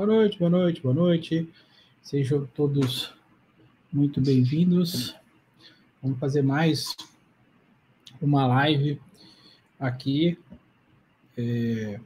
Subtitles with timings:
[0.00, 1.46] Boa noite, boa noite, boa noite.
[2.00, 3.12] Sejam todos
[3.92, 5.14] muito bem-vindos.
[6.02, 6.96] Vamos fazer mais
[8.18, 8.98] uma live
[9.78, 10.38] aqui.
[11.36, 12.00] É...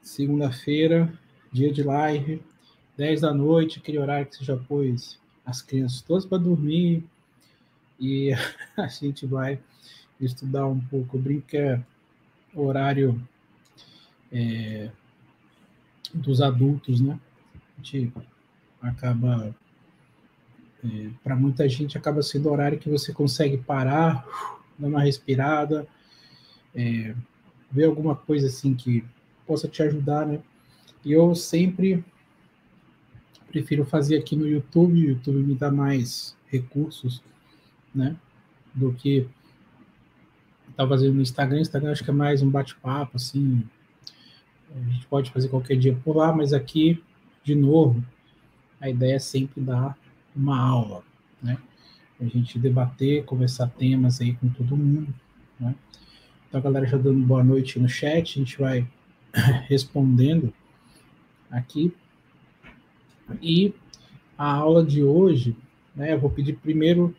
[0.00, 1.12] Segunda-feira,
[1.52, 2.42] dia de live,
[2.96, 7.04] 10 da noite, aquele horário que você já pôs as crianças todas para dormir.
[8.00, 8.30] E
[8.74, 9.60] a gente vai
[10.18, 11.22] estudar um pouco.
[11.52, 11.82] É
[12.54, 13.22] horário
[14.32, 14.90] é,
[16.14, 17.18] dos adultos, né?
[17.54, 18.12] A gente
[18.80, 19.54] acaba,
[20.84, 24.26] é, para muita gente, acaba sendo horário que você consegue parar,
[24.78, 25.86] dar uma respirada,
[26.74, 27.14] é,
[27.70, 29.04] ver alguma coisa assim que
[29.46, 30.40] possa te ajudar, né?
[31.04, 32.04] E eu sempre
[33.48, 37.22] prefiro fazer aqui no YouTube, o YouTube me dá mais recursos,
[37.94, 38.16] né?
[38.74, 39.26] Do que
[40.76, 41.60] tá fazendo no Instagram.
[41.60, 43.64] Instagram acho que é mais um bate-papo, assim.
[44.74, 47.02] A gente pode fazer qualquer dia por lá, mas aqui,
[47.42, 48.04] de novo,
[48.80, 49.96] a ideia é sempre dar
[50.34, 51.02] uma aula,
[51.42, 51.58] né?
[52.20, 55.12] A gente debater, conversar temas aí com todo mundo,
[55.58, 55.74] né?
[56.48, 58.88] Então, a galera já dando boa noite no chat, a gente vai
[59.68, 60.52] respondendo
[61.50, 61.92] aqui.
[63.42, 63.74] E
[64.36, 65.56] a aula de hoje,
[65.94, 67.14] né, eu vou pedir primeiro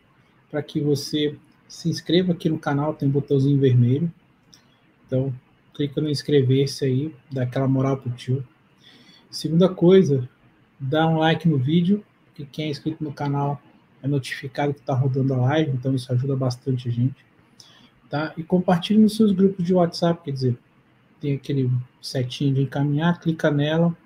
[0.50, 1.36] para que você
[1.68, 4.12] se inscreva aqui no canal, tem um botãozinho vermelho.
[5.06, 5.32] Então,
[5.74, 8.46] clica no inscrever-se aí, dá aquela moral pro tio.
[9.30, 10.28] Segunda coisa,
[10.78, 13.60] dá um like no vídeo, porque quem é inscrito no canal
[14.02, 17.24] é notificado que está rodando a live, então isso ajuda bastante a gente.
[18.08, 18.32] Tá?
[18.36, 20.58] E compartilhe nos seus grupos de WhatsApp, quer dizer,
[21.20, 23.96] tem aquele setinho de encaminhar, clica nela,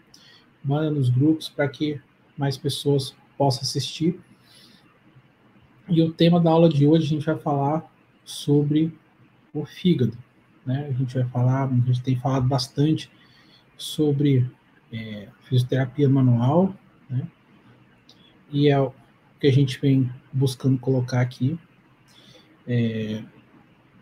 [0.62, 2.00] manda nos grupos para que
[2.36, 4.20] mais pessoas possam assistir.
[5.88, 7.90] E o tema da aula de hoje a gente vai falar
[8.24, 8.92] sobre
[9.52, 10.16] o fígado.
[10.66, 10.86] Né?
[10.88, 13.10] A gente vai falar, a gente tem falado bastante
[13.76, 14.50] sobre
[14.92, 16.74] é, fisioterapia manual,
[17.08, 17.26] né?
[18.50, 18.92] e é o
[19.40, 21.58] que a gente vem buscando colocar aqui,
[22.66, 23.22] é,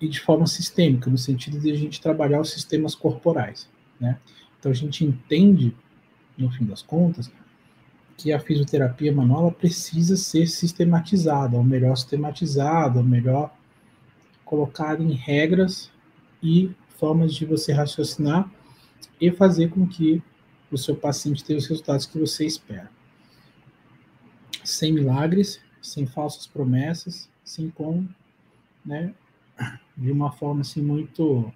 [0.01, 3.69] e de forma sistêmica, no sentido de a gente trabalhar os sistemas corporais.
[4.01, 4.19] Né?
[4.59, 5.75] Então a gente entende,
[6.37, 7.31] no fim das contas,
[8.17, 13.53] que a fisioterapia manual precisa ser sistematizada, ou melhor sistematizada, ou melhor
[14.45, 15.91] colocada em regras
[16.42, 18.50] e formas de você raciocinar
[19.20, 20.22] e fazer com que
[20.70, 22.91] o seu paciente tenha os resultados que você espera.
[24.64, 28.08] Sem milagres, sem falsas promessas, sem como,
[28.84, 29.14] né,
[29.97, 31.53] de uma forma assim muito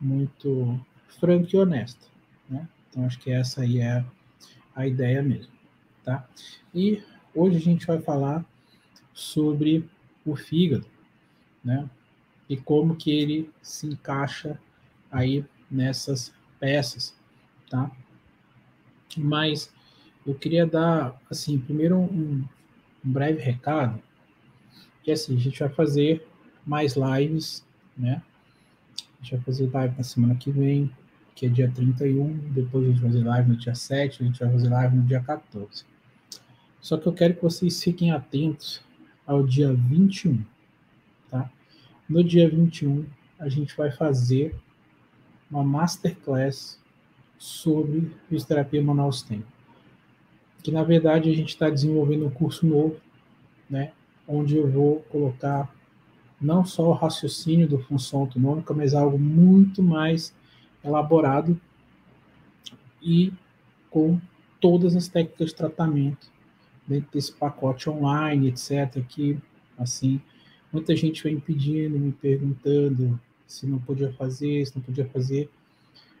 [0.00, 0.80] muito
[1.20, 2.06] franca e honesta,
[2.48, 2.68] né?
[2.88, 4.04] Então acho que essa aí é
[4.74, 5.52] a ideia mesmo,
[6.04, 6.28] tá?
[6.74, 7.02] E
[7.34, 8.44] hoje a gente vai falar
[9.12, 9.88] sobre
[10.24, 10.86] o fígado,
[11.64, 11.88] né?
[12.52, 14.60] E como que ele se encaixa
[15.10, 17.16] aí nessas peças,
[17.70, 17.90] tá?
[19.16, 19.72] Mas
[20.26, 22.44] eu queria dar, assim, primeiro um,
[23.02, 23.98] um breve recado,
[25.02, 26.28] que assim, a gente vai fazer
[26.66, 28.22] mais lives, né?
[28.98, 30.94] A gente vai fazer live na semana que vem,
[31.34, 34.38] que é dia 31, depois a gente vai fazer live no dia 7, a gente
[34.38, 35.86] vai fazer live no dia 14.
[36.82, 38.82] Só que eu quero que vocês fiquem atentos
[39.26, 40.42] ao dia 21, tá?
[42.12, 43.06] No dia 21,
[43.38, 44.54] a gente vai fazer
[45.50, 46.78] uma masterclass
[47.38, 49.42] sobre fisioterapia manual stem.
[50.62, 53.00] Que na verdade a gente está desenvolvendo um curso novo,
[53.68, 53.92] né?
[54.28, 55.74] Onde eu vou colocar
[56.38, 60.34] não só o raciocínio do função autonômica, mas algo muito mais
[60.84, 61.58] elaborado
[63.00, 63.32] e
[63.88, 64.20] com
[64.60, 66.30] todas as técnicas de tratamento
[66.86, 69.02] dentro desse pacote online, etc.
[69.08, 69.38] Que,
[69.78, 70.20] assim,
[70.72, 75.50] muita gente vem pedindo, me perguntando se não podia fazer, se não podia fazer.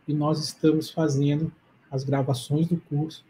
[0.06, 1.50] E nós estamos fazendo
[1.90, 3.24] as gravações do curso.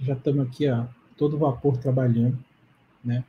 [0.00, 2.38] Já estamos aqui a todo vapor trabalhando,
[3.02, 3.24] né?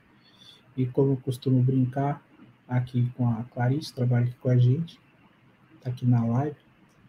[0.75, 2.22] E como eu costumo brincar
[2.67, 5.00] aqui com a Clarice, trabalha aqui com a gente,
[5.75, 6.56] está aqui na live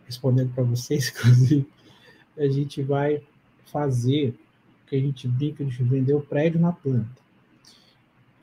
[0.05, 1.67] respondendo para vocês, inclusive,
[2.37, 3.23] a gente vai
[3.67, 4.31] fazer
[4.83, 7.24] o que a gente brinca de vender o prédio na planta.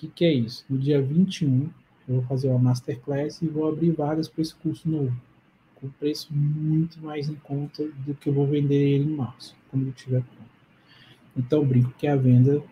[0.02, 0.66] Que, que é isso?
[0.68, 1.70] No dia 21,
[2.08, 5.16] eu vou fazer uma masterclass e vou abrir vagas para esse curso novo,
[5.76, 9.84] com preço muito mais em conta do que eu vou vender ele em março, quando
[9.84, 10.52] ele estiver pronto.
[11.38, 12.64] Então, brinco que é a venda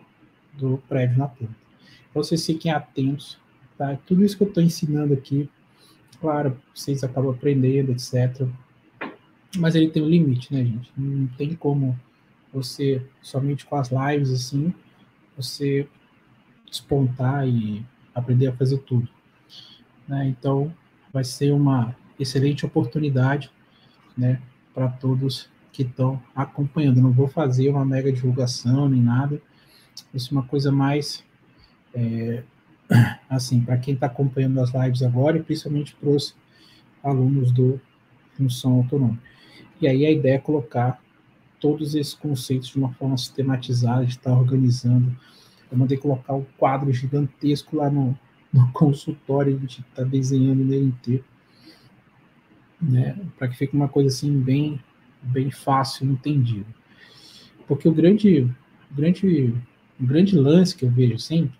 [0.54, 1.54] do prédio na planta.
[2.10, 3.38] Então, vocês fiquem atentos,
[3.78, 3.96] tá?
[4.04, 5.48] Tudo isso que eu estou ensinando aqui,
[6.20, 8.50] claro, vocês acabam aprendendo, etc
[9.58, 10.92] mas ele tem um limite, né, gente?
[10.96, 11.98] Não tem como
[12.52, 14.72] você, somente com as lives assim,
[15.36, 15.88] você
[16.70, 17.84] despontar e
[18.14, 19.08] aprender a fazer tudo.
[20.06, 20.28] Né?
[20.28, 20.72] Então,
[21.12, 23.50] vai ser uma excelente oportunidade
[24.16, 24.40] né,
[24.74, 27.00] para todos que estão acompanhando.
[27.00, 29.40] Não vou fazer uma mega divulgação nem nada.
[30.12, 31.24] Isso é uma coisa mais
[31.94, 32.42] é,
[33.28, 36.34] assim, para quem está acompanhando as lives agora e principalmente para os
[37.02, 37.80] alunos do
[38.36, 39.18] Função Autônoma.
[39.80, 41.02] E aí a ideia é colocar
[41.58, 45.16] todos esses conceitos de uma forma sistematizada, de estar tá organizando.
[45.70, 48.18] Eu mandei colocar um quadro gigantesco lá no,
[48.52, 51.24] no consultório, a gente está desenhando nele inteiro,
[52.80, 54.80] né, para que fique uma coisa assim bem,
[55.22, 56.66] bem fácil entendida.
[57.66, 58.50] Porque o grande,
[58.90, 59.54] grande,
[60.00, 61.58] o grande lance que eu vejo sempre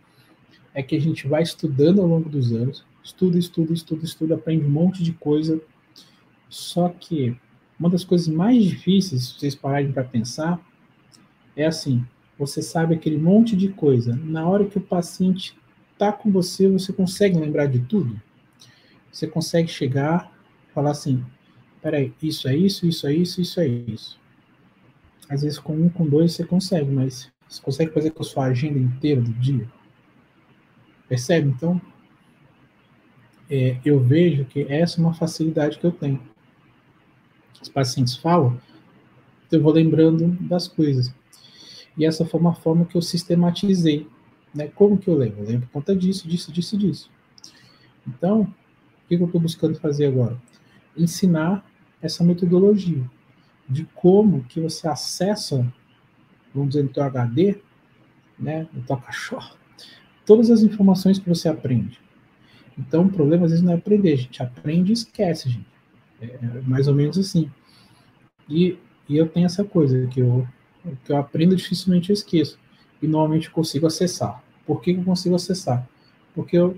[0.74, 4.64] é que a gente vai estudando ao longo dos anos, estuda, estuda, estuda, estuda, aprende
[4.64, 5.60] um monte de coisa,
[6.48, 7.36] só que
[7.78, 10.60] uma das coisas mais difíceis, se vocês pararem para pensar,
[11.56, 12.04] é assim:
[12.40, 14.16] você sabe aquele monte de coisa.
[14.16, 15.56] Na hora que o paciente
[15.92, 18.20] está com você, você consegue lembrar de tudo?
[19.12, 20.32] Você consegue chegar,
[20.74, 21.24] falar assim:
[21.82, 24.18] peraí, isso é isso, isso é isso, isso é isso.
[25.28, 28.46] Às vezes com um, com dois você consegue, mas você consegue fazer com a sua
[28.46, 29.70] agenda inteira do dia?
[31.08, 31.48] Percebe?
[31.48, 31.80] Então,
[33.50, 36.20] é, eu vejo que essa é uma facilidade que eu tenho
[37.60, 38.58] os pacientes falam,
[39.50, 41.12] eu vou lembrando das coisas.
[41.96, 44.06] E essa foi uma forma que eu sistematizei.
[44.54, 44.68] Né?
[44.68, 45.40] Como que eu lembro?
[45.40, 47.10] Eu lembro por conta disso, disso, disso, disso.
[48.06, 50.40] Então, o que eu estou buscando fazer agora?
[50.96, 51.64] Ensinar
[52.00, 53.08] essa metodologia
[53.68, 55.72] de como que você acessa,
[56.52, 57.58] vamos dizer, no teu HD,
[58.38, 59.56] né, no teu cachorro,
[60.26, 62.00] todas as informações que você aprende.
[62.76, 65.66] Então, o problema às vezes não é aprender, a gente aprende e esquece, gente.
[66.20, 67.50] É, é mais ou menos assim.
[68.48, 68.78] E,
[69.08, 70.46] e eu tenho essa coisa que eu,
[71.04, 72.58] que eu aprendo dificilmente eu esqueço.
[73.02, 74.42] E normalmente eu consigo acessar.
[74.66, 75.88] Por que eu consigo acessar?
[76.34, 76.76] Porque eu,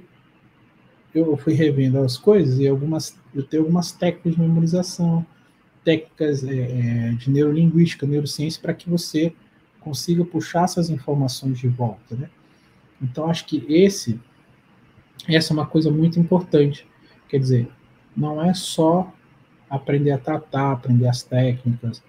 [1.14, 5.26] eu fui revendo as coisas e algumas, eu tenho algumas técnicas de memorização,
[5.84, 9.32] técnicas é, é de neurolinguística, neurociência, para que você
[9.80, 12.30] consiga puxar essas informações de volta, né?
[13.00, 14.20] Então, acho que esse,
[15.28, 16.86] essa é uma coisa muito importante.
[17.28, 17.68] Quer dizer,
[18.16, 19.12] não é só
[19.68, 22.02] aprender a tratar, aprender as técnicas,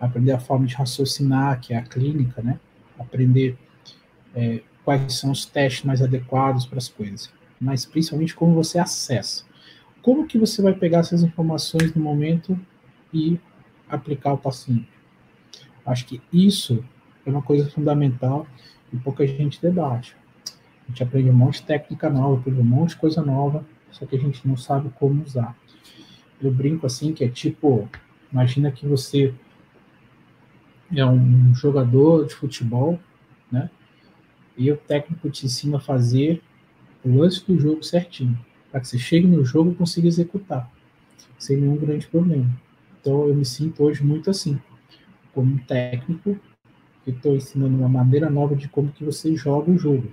[0.00, 2.58] aprender a forma de raciocinar, que é a clínica, né?
[2.98, 3.56] Aprender
[4.34, 9.44] é, quais são os testes mais adequados para as coisas, mas principalmente como você acessa.
[10.02, 12.58] Como que você vai pegar essas informações no momento
[13.12, 13.38] e
[13.88, 14.88] aplicar ao paciente?
[15.84, 16.84] Acho que isso
[17.26, 18.46] é uma coisa fundamental
[18.92, 20.16] e pouca gente debate.
[20.86, 24.06] A gente aprende um monte de técnica nova, aprende um monte de coisa nova, só
[24.06, 25.56] que a gente não sabe como usar
[26.40, 27.88] eu brinco assim, que é tipo,
[28.32, 29.34] imagina que você
[30.94, 32.98] é um jogador de futebol,
[33.50, 33.70] né?
[34.56, 36.42] E o técnico te ensina a fazer
[37.04, 38.38] o lance do jogo certinho,
[38.70, 40.70] para que você chegue no jogo e consiga executar,
[41.38, 42.48] sem nenhum grande problema.
[43.00, 44.60] Então eu me sinto hoje muito assim,
[45.32, 46.38] como um técnico
[47.04, 50.12] que estou ensinando uma maneira nova de como que você joga o jogo,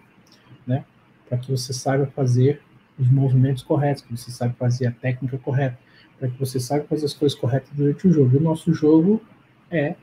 [0.68, 0.86] né?
[1.28, 2.62] Para que você saiba fazer
[2.98, 5.78] os movimentos corretos, que você saiba fazer a técnica correta
[6.18, 8.36] para que você saiba fazer as coisas corretas durante o jogo.
[8.36, 9.22] E o nosso jogo
[9.70, 9.96] é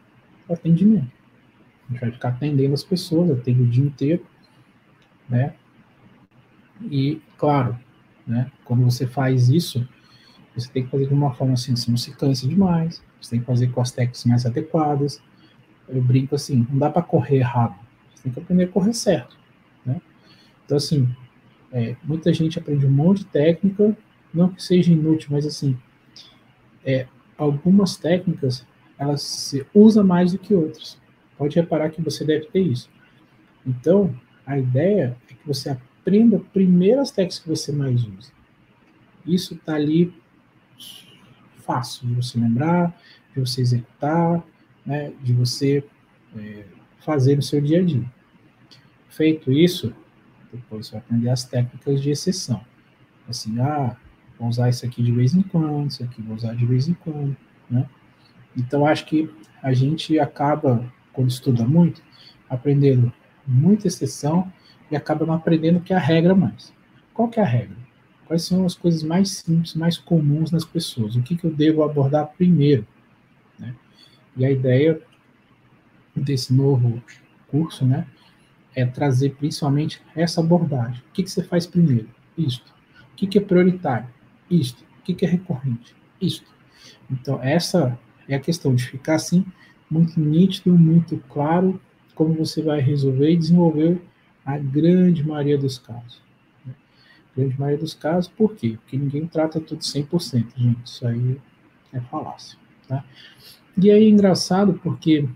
[0.55, 1.11] atendimento.
[1.89, 4.27] A gente vai ficar atendendo as pessoas, atende o dia inteiro,
[5.29, 5.55] né?
[6.83, 7.79] E, claro,
[8.27, 9.87] né, quando você faz isso,
[10.55, 13.41] você tem que fazer de uma forma assim, você não se cansa demais, você tem
[13.41, 15.23] que fazer com as técnicas mais adequadas.
[15.89, 17.75] Eu brinco assim, não dá para correr errado,
[18.15, 19.37] você tem que aprender a correr certo,
[19.85, 20.01] né?
[20.65, 21.15] Então, assim,
[21.71, 23.97] é, muita gente aprende um monte de técnica,
[24.33, 25.77] não que seja inútil, mas assim,
[26.85, 27.07] é,
[27.37, 28.67] algumas técnicas
[29.03, 30.99] elas se usa mais do que outras.
[31.37, 32.89] Pode reparar que você deve ter isso.
[33.67, 34.15] Então,
[34.47, 38.33] a ideia é que você aprenda primeiro as técnicas que você mais usa.
[39.27, 40.15] Isso está ali
[41.59, 42.97] fácil de você lembrar,
[43.35, 44.45] de você executar,
[44.85, 45.85] né, de você
[46.37, 46.65] é,
[46.99, 48.05] fazer no seu dia a dia.
[49.09, 49.95] Feito isso,
[50.53, 52.65] depois você vai aprender as técnicas de exceção.
[53.29, 53.97] Assim, ah,
[54.39, 56.95] vou usar isso aqui de vez em quando, isso aqui vou usar de vez em
[56.95, 57.37] quando,
[57.71, 57.89] né?
[58.57, 59.31] Então, acho que
[59.63, 62.03] a gente acaba, quando estuda muito,
[62.49, 63.13] aprendendo
[63.47, 64.53] muita exceção
[64.91, 66.73] e acaba não aprendendo que é a regra mais.
[67.15, 67.77] Qual que é a regra?
[68.27, 71.17] Quais são as coisas mais simples, mais comuns nas pessoas?
[71.17, 72.87] O que, que eu devo abordar primeiro?
[73.59, 73.75] Né?
[74.37, 75.01] E a ideia
[76.15, 77.03] desse novo
[77.49, 78.07] curso, né,
[78.75, 81.03] é trazer principalmente essa abordagem.
[81.11, 82.09] O que, que você faz primeiro?
[82.37, 82.73] Isto.
[83.13, 84.09] O que, que é prioritário?
[84.51, 84.83] Isto.
[84.99, 85.95] O que, que é recorrente?
[86.21, 86.51] Isto.
[87.11, 87.99] Então, essa
[88.29, 89.45] é a questão de ficar assim,
[89.91, 91.81] muito nítido, muito claro,
[92.15, 94.01] como você vai resolver e desenvolver
[94.45, 96.23] a grande maioria dos casos.
[96.65, 96.75] Né?
[97.33, 98.79] A grande maioria dos casos, por quê?
[98.81, 100.85] Porque ninguém trata tudo 100%, gente.
[100.85, 101.41] Isso aí
[101.93, 102.59] é falácia.
[102.89, 103.05] Tá?
[103.77, 105.29] E aí é engraçado porque,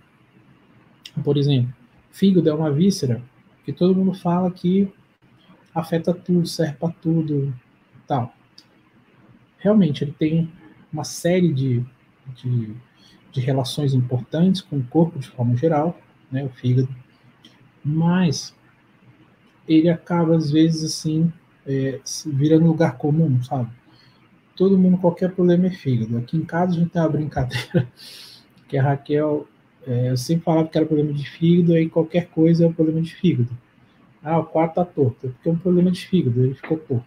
[1.25, 1.73] por exemplo,
[2.11, 3.23] fígado é uma víscera
[3.65, 4.93] que todo mundo fala que
[5.75, 7.55] afeta tudo, serve para tudo,
[8.07, 8.35] tal.
[9.59, 10.51] Realmente, ele tem
[10.93, 11.85] uma série de,
[12.35, 12.75] de,
[13.33, 15.99] de relações importantes com o corpo de forma geral,
[16.31, 16.89] né, o fígado,
[17.85, 18.55] mas
[19.69, 21.33] ele acaba, às vezes, assim,
[21.67, 23.71] é, virando lugar comum, sabe?
[24.55, 26.17] Todo mundo, qualquer problema é fígado.
[26.17, 27.87] Aqui em casa a gente tem uma brincadeira
[28.69, 29.47] que a Raquel,
[29.87, 33.03] é, eu sempre falava que era problema de fígado, aí qualquer coisa é um problema
[33.03, 33.51] de fígado.
[34.23, 37.07] Ah, o quarto tá torto, é porque é um problema de fígado, ele ficou torto.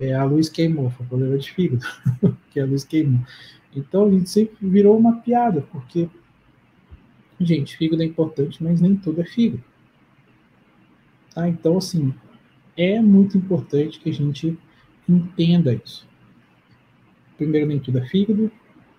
[0.00, 1.86] É, a luz queimou, foi um problema de fígado,
[2.50, 3.20] que a luz queimou.
[3.74, 6.08] Então a gente sempre virou uma piada, porque,
[7.40, 9.64] gente, fígado é importante, mas nem tudo é fígado.
[11.34, 11.48] Tá?
[11.48, 12.14] Então, assim,
[12.76, 14.56] é muito importante que a gente
[15.08, 16.06] entenda isso.
[17.36, 18.50] Primeiro, nem tudo é fígado.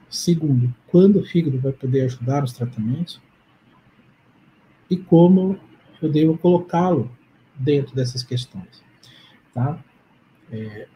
[0.10, 3.22] Segundo, quando o fígado vai poder ajudar nos tratamentos.
[4.90, 5.60] E como
[6.02, 7.10] eu devo colocá-lo
[7.56, 8.84] dentro dessas questões.
[9.54, 9.80] Tá?
[10.52, 10.88] É,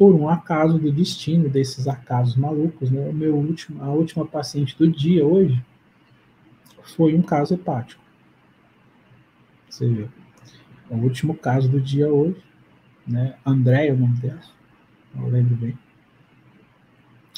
[0.00, 3.06] por um acaso do destino desses acasos malucos, né?
[3.06, 5.62] O meu último, a última paciente do dia hoje
[6.96, 8.02] foi um caso hepático.
[9.68, 10.08] Você vê.
[10.88, 12.42] O último caso do dia hoje,
[13.06, 13.36] né?
[13.44, 14.40] André é o nome dela,
[15.14, 15.78] não lembro bem.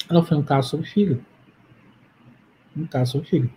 [0.09, 1.25] Ela foi um caso sobre fígado.
[2.77, 3.53] Um caso sobre fígado.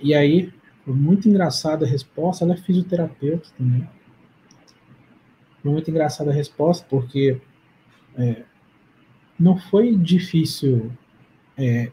[0.00, 0.52] E aí,
[0.84, 2.44] foi muito engraçada a resposta.
[2.44, 3.88] Ela é fisioterapeuta também.
[5.62, 7.40] Foi muito engraçada a resposta, porque
[8.18, 8.44] é,
[9.38, 10.90] não foi difícil
[11.56, 11.90] é,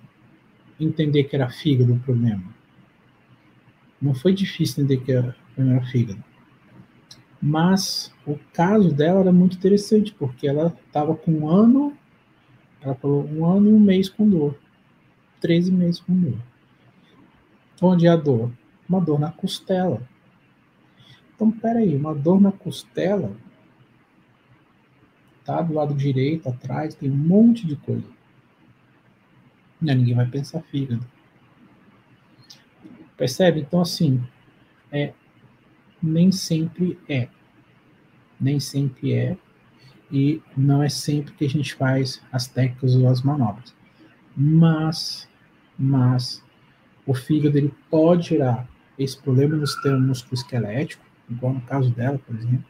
[0.80, 2.44] entender que era fígado o problema.
[4.02, 6.24] Não foi difícil entender que era, era fígado.
[7.42, 11.96] Mas o caso dela era muito interessante, porque ela estava com um ano,
[12.82, 14.58] ela falou um ano e um mês com dor.
[15.40, 16.40] 13 meses com dor.
[17.82, 18.52] Onde é a dor?
[18.90, 20.02] Uma dor na costela.
[21.36, 23.36] Então, peraí, uma dor na costela,
[25.46, 25.62] tá?
[25.62, 28.08] Do lado direito, atrás, tem um monte de coisa.
[29.80, 31.06] Não, ninguém vai pensar fígado.
[33.16, 33.62] Percebe?
[33.62, 34.22] Então, assim,
[34.92, 35.14] é,
[36.02, 37.30] nem sempre é.
[38.40, 39.38] Nem sempre é.
[40.12, 43.76] E não é sempre que a gente faz as técnicas ou as manobras.
[44.36, 45.30] Mas,
[45.78, 46.44] mas,
[47.06, 52.36] o fígado ele pode gerar esse problema no sistema musculoesquelético, igual no caso dela, por
[52.36, 52.66] exemplo,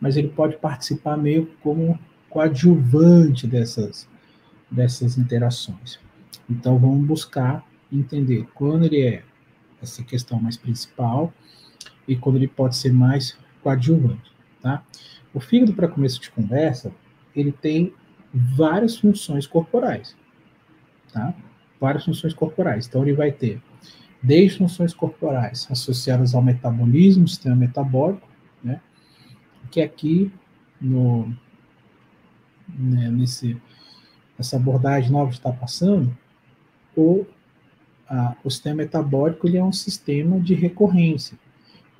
[0.00, 4.08] mas ele pode participar meio como coadjuvante dessas,
[4.70, 5.98] dessas interações.
[6.48, 9.22] Então, vamos buscar entender quando ele é
[9.82, 11.32] essa questão mais principal
[12.06, 14.82] e quando ele pode ser mais coadjuvante, tá?
[15.34, 16.92] O fígado, para começo de conversa,
[17.34, 17.92] ele tem
[18.32, 20.16] várias funções corporais,
[21.12, 21.34] tá?
[21.80, 22.86] Várias funções corporais.
[22.86, 23.60] Então, ele vai ter
[24.22, 28.28] desde funções corporais associadas ao metabolismo, sistema metabólico,
[28.62, 28.80] né?
[29.70, 30.32] Que aqui
[30.80, 31.32] no
[32.68, 33.60] né, nesse
[34.38, 36.16] essa abordagem nova que está passando,
[36.96, 37.26] o,
[38.08, 41.38] a, o sistema metabólico ele é um sistema de recorrência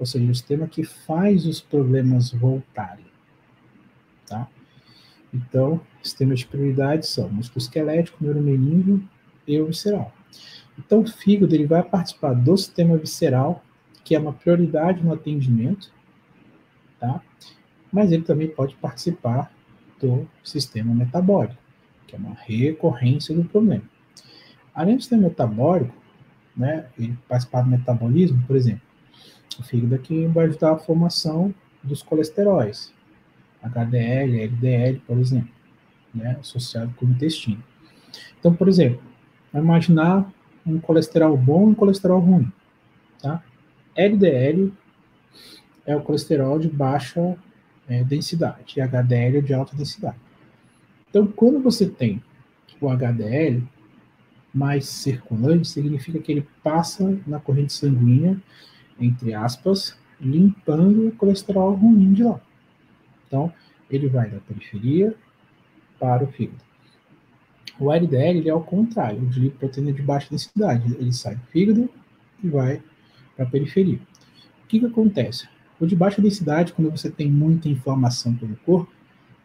[0.00, 3.04] ou seja, o sistema que faz os problemas voltarem.
[4.26, 4.48] Tá?
[5.32, 9.06] Então, sistemas de prioridade são músculo esquelético, neuromeníneo
[9.46, 10.10] e visceral.
[10.78, 13.62] Então, o fígado ele vai participar do sistema visceral,
[14.02, 15.92] que é uma prioridade no atendimento,
[16.98, 17.20] tá?
[17.92, 19.52] Mas ele também pode participar
[20.00, 21.56] do sistema metabólico,
[22.06, 23.84] que é uma recorrência do problema.
[24.74, 25.94] Além do sistema metabólico,
[26.56, 28.82] né, ele participar do metabolismo, por exemplo,
[29.58, 32.92] o fígado aqui vai ajudar a formação dos colesteróis,
[33.62, 35.50] HDL, LDL, por exemplo,
[36.14, 37.62] né, associado com o intestino.
[38.38, 39.02] Então, por exemplo,
[39.52, 40.32] vamos imaginar
[40.66, 42.50] um colesterol bom e um colesterol ruim,
[43.20, 43.42] tá?
[43.96, 44.72] LDL
[45.86, 47.36] é o colesterol de baixa
[47.90, 50.16] é, densidade, e HDL é de alta densidade.
[51.10, 52.22] Então, quando você tem
[52.80, 53.62] o HDL
[54.54, 58.40] mais circulante, significa que ele passa na corrente sanguínea
[59.00, 62.40] entre aspas, limpando o colesterol ruim de lá.
[63.26, 63.52] Então,
[63.90, 65.14] ele vai da periferia
[65.98, 66.62] para o fígado.
[67.78, 70.94] O LDL ele é ao contrário, de lipoproteína de baixa densidade.
[70.98, 71.88] Ele sai do fígado
[72.44, 72.82] e vai
[73.34, 73.98] para a periferia.
[74.62, 75.48] O que, que acontece?
[75.80, 78.92] O de baixa densidade, quando você tem muita inflamação pelo corpo,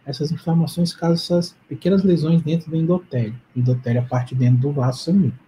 [0.05, 3.39] essas inflamações causam essas pequenas lesões dentro do endotélio.
[3.55, 5.39] O endotélio é a parte dentro do vaso sanguíneo.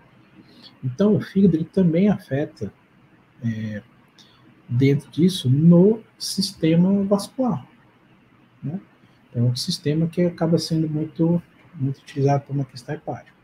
[0.83, 2.73] Então, o fígado ele também afeta
[3.43, 3.83] é,
[4.67, 7.67] dentro disso no sistema vascular.
[8.63, 8.79] Né?
[9.35, 11.41] É um sistema que acaba sendo muito,
[11.75, 13.35] muito utilizado por uma questão hepática.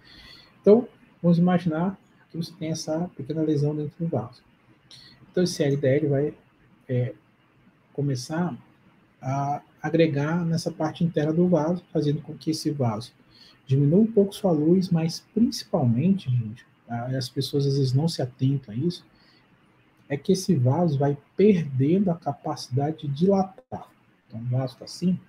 [0.61, 0.87] Então,
[1.21, 1.97] vamos imaginar
[2.31, 4.41] que você tem essa pequena lesão dentro do vaso.
[5.29, 6.33] Então, esse LDL vai
[6.87, 7.13] é,
[7.93, 8.57] começar
[9.21, 13.13] a agregar nessa parte interna do vaso, fazendo com que esse vaso
[13.65, 18.73] diminua um pouco sua luz, mas principalmente, gente, as pessoas às vezes não se atentam
[18.73, 19.05] a isso,
[20.09, 23.87] é que esse vaso vai perdendo a capacidade de dilatar.
[24.27, 25.19] Então, o vaso está assim,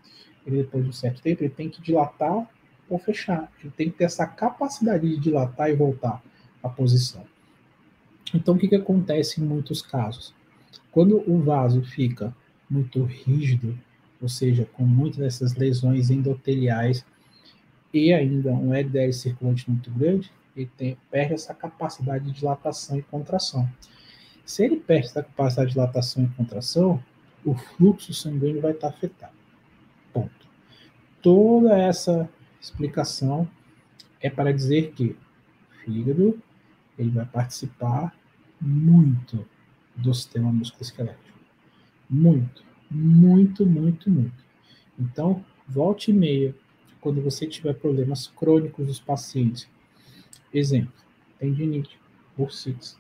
[0.47, 2.49] ele depois de um certo tempo, ele tem que dilatar
[2.89, 3.51] ou fechar.
[3.61, 6.23] Ele tem que ter essa capacidade de dilatar e voltar
[6.63, 7.25] à posição.
[8.35, 10.35] Então, o que, que acontece em muitos casos?
[10.91, 12.35] Quando o vaso fica
[12.69, 13.79] muito rígido,
[14.21, 17.05] ou seja, com muitas dessas lesões endoteliais
[17.93, 23.03] e ainda um LDL circulante muito grande, ele tem, perde essa capacidade de dilatação e
[23.03, 23.69] contração.
[24.45, 27.03] Se ele perde essa capacidade de dilatação e contração,
[27.45, 29.35] o fluxo sanguíneo vai estar afetado.
[30.13, 30.49] Ponto.
[31.23, 32.29] Toda essa
[32.61, 33.49] explicação
[34.21, 35.17] é para dizer que
[35.71, 36.43] o fígado
[36.99, 38.15] ele vai participar
[38.61, 39.47] muito
[39.95, 41.24] do sistema musculoesquelético.
[42.09, 44.45] Muito, muito, muito, muito.
[44.99, 46.55] Então, volte e meia,
[47.01, 49.69] quando você tiver problemas crônicos dos pacientes.
[50.53, 50.93] Exemplo,
[51.39, 51.99] tendinite,
[52.37, 52.97] bursites,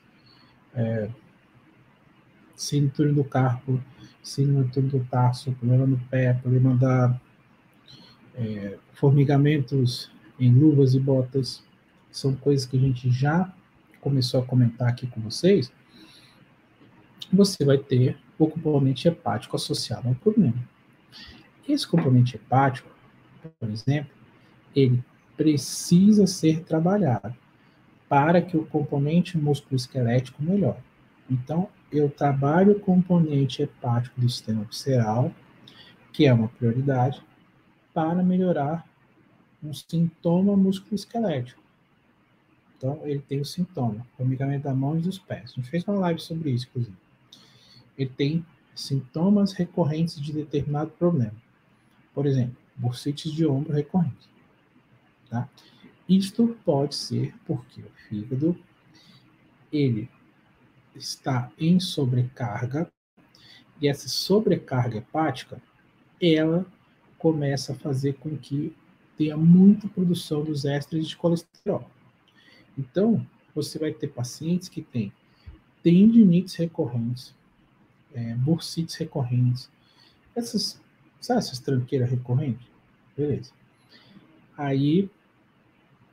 [0.75, 1.09] é,
[2.55, 3.81] síndrome do carpo,
[4.23, 7.21] síndrome do tarso, problema no pé, problema da
[8.35, 11.65] é, formigamentos em luvas e botas,
[12.11, 13.53] são coisas que a gente já
[14.01, 15.73] começou a comentar aqui com vocês,
[17.33, 20.63] você vai ter o componente hepático associado ao problema.
[21.69, 22.89] Esse componente hepático,
[23.59, 24.13] por exemplo,
[24.75, 25.03] ele
[25.37, 27.35] precisa ser trabalhado
[28.09, 30.83] para que o componente músculo-esquelético melhore.
[31.29, 35.33] Então, eu trabalho o componente hepático do sistema visceral,
[36.13, 37.23] que é uma prioridade,
[37.93, 38.87] para melhorar
[39.63, 41.63] um sintoma musculoesquelético.
[42.77, 45.53] Então, ele tem o sintoma, formigamento da mão e dos pés.
[45.53, 47.04] A gente fez uma live sobre isso, inclusive.
[47.97, 51.35] Ele tem sintomas recorrentes de determinado problema.
[52.13, 54.29] Por exemplo, bursites de ombro recorrente.
[55.31, 55.49] Tá?
[56.09, 58.57] Isto pode ser porque o fígado
[59.73, 60.09] ele
[60.95, 62.91] está em sobrecarga
[63.81, 65.61] e essa sobrecarga hepática
[66.21, 66.67] ela
[67.19, 68.75] começa a fazer com que
[69.17, 71.91] tenha muita produção dos ésteres de colesterol.
[72.77, 75.13] Então, você vai ter pacientes que têm
[75.83, 77.35] tendinites recorrentes,
[78.15, 79.71] é, bursites recorrentes,
[80.35, 80.81] essas,
[81.21, 82.67] sabe essas tranqueiras recorrentes?
[83.17, 83.53] Beleza.
[84.57, 85.11] Aí,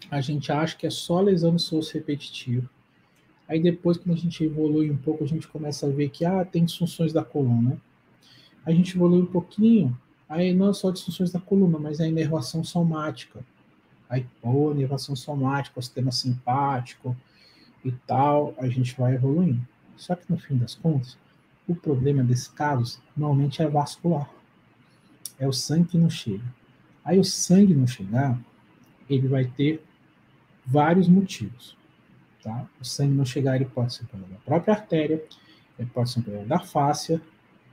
[0.10, 2.70] a gente acha que é só lesão no esforço repetitivo.
[3.48, 6.44] Aí depois, quando a gente evolui um pouco, a gente começa a ver que, ah,
[6.44, 7.80] tem disfunções da coluna.
[8.66, 9.98] A gente evolui um pouquinho,
[10.32, 13.44] Aí não é só disfunções da coluna, mas é a inervação somática.
[14.10, 17.14] Aí, pô, inervação somática, o sistema simpático
[17.84, 19.60] e tal, a gente vai evoluindo.
[19.98, 21.18] Só que no fim das contas,
[21.68, 24.30] o problema desses casos normalmente é vascular.
[25.40, 26.44] É o sangue que não chega.
[27.04, 28.40] Aí o sangue não chegar,
[29.10, 29.84] ele vai ter
[30.66, 31.78] vários motivos.
[32.44, 32.68] Tá?
[32.80, 35.24] O sangue não chegar, ele pode ser um problema da própria artéria,
[35.78, 37.22] ele pode ser um problema da fáscia,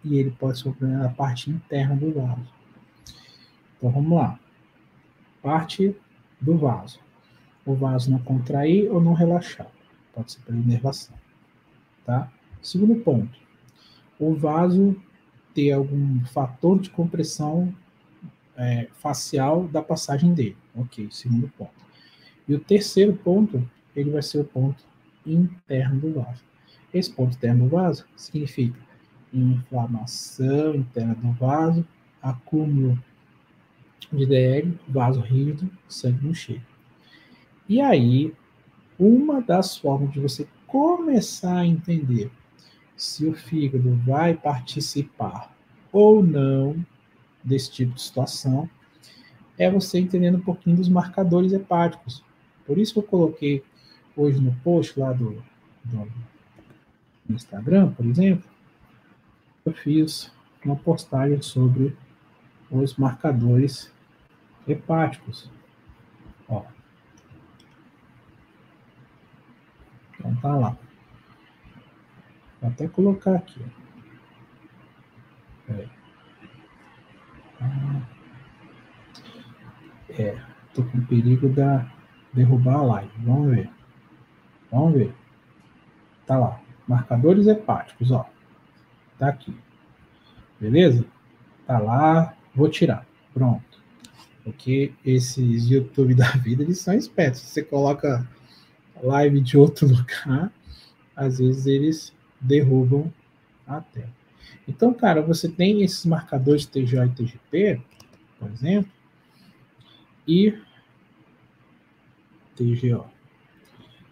[0.05, 2.47] e ele pode ser na parte interna do vaso.
[3.77, 4.39] Então vamos lá.
[5.43, 5.97] Parte
[6.41, 7.01] do vaso.
[7.65, 9.71] O vaso não contrair ou não relaxar.
[10.15, 11.17] Pode ser pela inervação.
[12.05, 12.31] Tá?
[12.63, 13.39] Segundo ponto.
[14.19, 14.97] O vaso
[15.55, 17.75] ter algum fator de compressão
[18.57, 20.57] é, facial da passagem dele.
[20.75, 21.73] Ok, segundo ponto.
[22.47, 24.85] E o terceiro ponto, ele vai ser o ponto
[25.25, 26.43] interno do vaso.
[26.93, 28.79] Esse ponto interno do vaso significa
[29.33, 31.87] inflamação interna do vaso,
[32.23, 32.99] acúmulo
[34.13, 36.63] de DL, vaso rígido, sangue no cheiro.
[37.69, 38.33] E aí,
[38.99, 42.31] uma das formas de você começar a entender
[42.99, 45.57] se o fígado vai participar
[45.93, 46.85] ou não
[47.43, 48.69] desse tipo de situação
[49.57, 52.25] é você entendendo um pouquinho dos marcadores hepáticos.
[52.67, 53.65] Por isso que eu coloquei
[54.17, 55.43] hoje no post lá do,
[55.85, 56.09] do
[57.31, 58.45] Instagram, por exemplo,
[59.65, 60.33] eu fiz
[60.65, 61.97] uma postagem sobre
[62.71, 63.93] os marcadores
[64.67, 65.51] hepáticos.
[66.49, 66.65] Ó.
[70.19, 70.77] Então tá lá.
[72.61, 73.65] Vou até colocar aqui.
[75.67, 75.91] Peraí.
[77.61, 78.03] Ah,
[80.11, 80.41] é,
[80.75, 81.91] tô com perigo da
[82.33, 83.13] derrubar a live.
[83.19, 83.71] Vamos ver.
[84.71, 85.15] Vamos ver.
[86.27, 86.61] Tá lá.
[86.87, 88.29] Marcadores hepáticos, ó.
[89.19, 89.57] Tá aqui.
[90.61, 91.05] Beleza?
[91.67, 93.07] Tá lá, vou tirar.
[93.33, 93.83] Pronto.
[94.43, 97.41] Porque esses YouTube da vida, eles são espertos.
[97.41, 98.27] Você coloca
[99.03, 100.51] live de outro lugar,
[101.15, 103.13] às vezes eles derrubam
[103.67, 104.13] a tela.
[104.67, 107.83] Então, cara, você tem esses marcadores TGO e TGP,
[108.39, 108.93] por exemplo,
[110.27, 110.59] e
[112.55, 113.07] TGO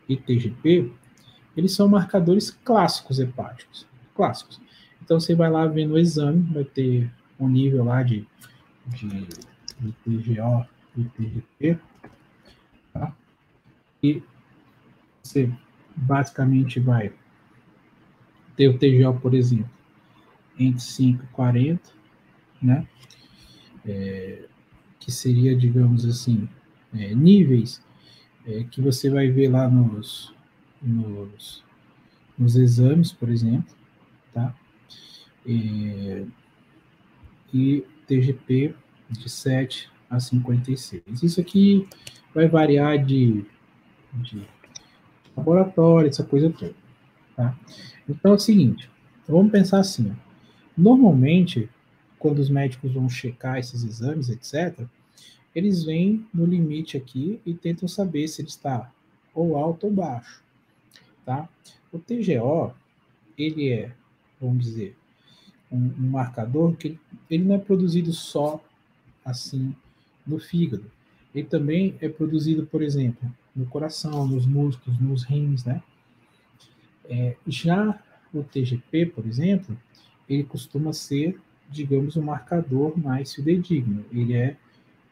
[0.09, 0.93] e TGP,
[1.57, 4.61] eles são marcadores clássicos hepáticos, clássicos.
[5.03, 8.27] Então, você vai lá vendo o exame, vai ter um nível lá de,
[8.87, 9.09] de,
[9.79, 11.79] de TGO e TGP,
[12.93, 13.15] tá?
[14.03, 14.23] E
[15.23, 15.53] você
[15.95, 17.13] basicamente vai
[18.57, 19.71] ter o TGO, por exemplo,
[20.59, 21.83] entre 5 e 40,
[22.63, 22.87] né?
[23.85, 24.45] É,
[24.99, 26.49] que seria, digamos assim,
[26.93, 27.81] é, níveis
[28.47, 30.35] é, que você vai ver lá nos,
[30.83, 31.63] nos,
[32.37, 33.75] nos exames, por exemplo,
[34.33, 34.55] tá?
[35.47, 36.25] É,
[37.53, 38.75] e TGP
[39.11, 41.23] de 7 a 56.
[41.23, 41.89] Isso aqui
[42.35, 43.45] vai variar de,
[44.15, 44.43] de
[45.37, 46.75] laboratório, essa coisa toda.
[47.35, 47.57] Tá?
[48.09, 48.91] Então é o seguinte,
[49.29, 50.15] vamos pensar assim.
[50.77, 51.69] Normalmente,
[52.19, 54.87] quando os médicos vão checar esses exames, etc.,
[55.55, 58.93] eles vêm no limite aqui e tentam saber se ele está
[59.35, 60.43] ou alto ou baixo.
[61.25, 61.49] Tá?
[61.93, 62.75] O TGO,
[63.39, 63.93] ele é,
[64.41, 64.97] vamos dizer,
[65.71, 66.99] um, um marcador que
[67.31, 68.63] ele, não é produzido só
[69.25, 69.75] assim
[70.27, 70.91] no fígado.
[71.35, 75.83] Ele também é produzido, por exemplo, no coração, nos músculos, nos rins, né?
[77.09, 77.99] É, já
[78.33, 79.77] o TGP, por exemplo,
[80.29, 81.41] ele costuma ser,
[81.71, 84.05] digamos, um marcador mais fidedigno.
[84.13, 84.57] Ele é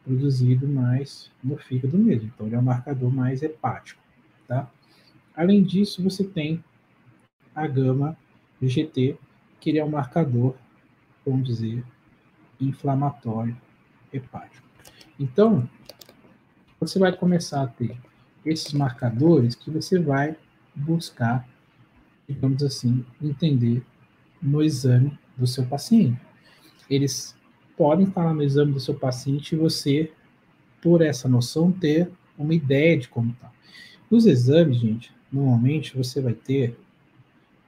[0.03, 4.01] produzido mais no fígado mesmo, então ele é um marcador mais hepático,
[4.47, 4.69] tá?
[5.35, 6.63] Além disso, você tem
[7.55, 8.15] a gama
[8.61, 9.17] GT,
[9.59, 10.55] que ele é um marcador,
[11.25, 11.83] vamos dizer,
[12.61, 13.57] inflamatório
[14.13, 14.65] hepático.
[15.19, 15.67] Então,
[16.79, 17.97] você vai começar a ter
[18.45, 20.35] esses marcadores que você vai
[20.75, 21.47] buscar,
[22.27, 23.83] digamos assim, entender
[24.41, 26.19] no exame do seu paciente.
[26.89, 27.35] Eles
[27.77, 30.11] podem estar no exame do seu paciente e você,
[30.81, 33.51] por essa noção, ter uma ideia de como está.
[34.09, 36.77] Nos exames, gente, normalmente você vai ter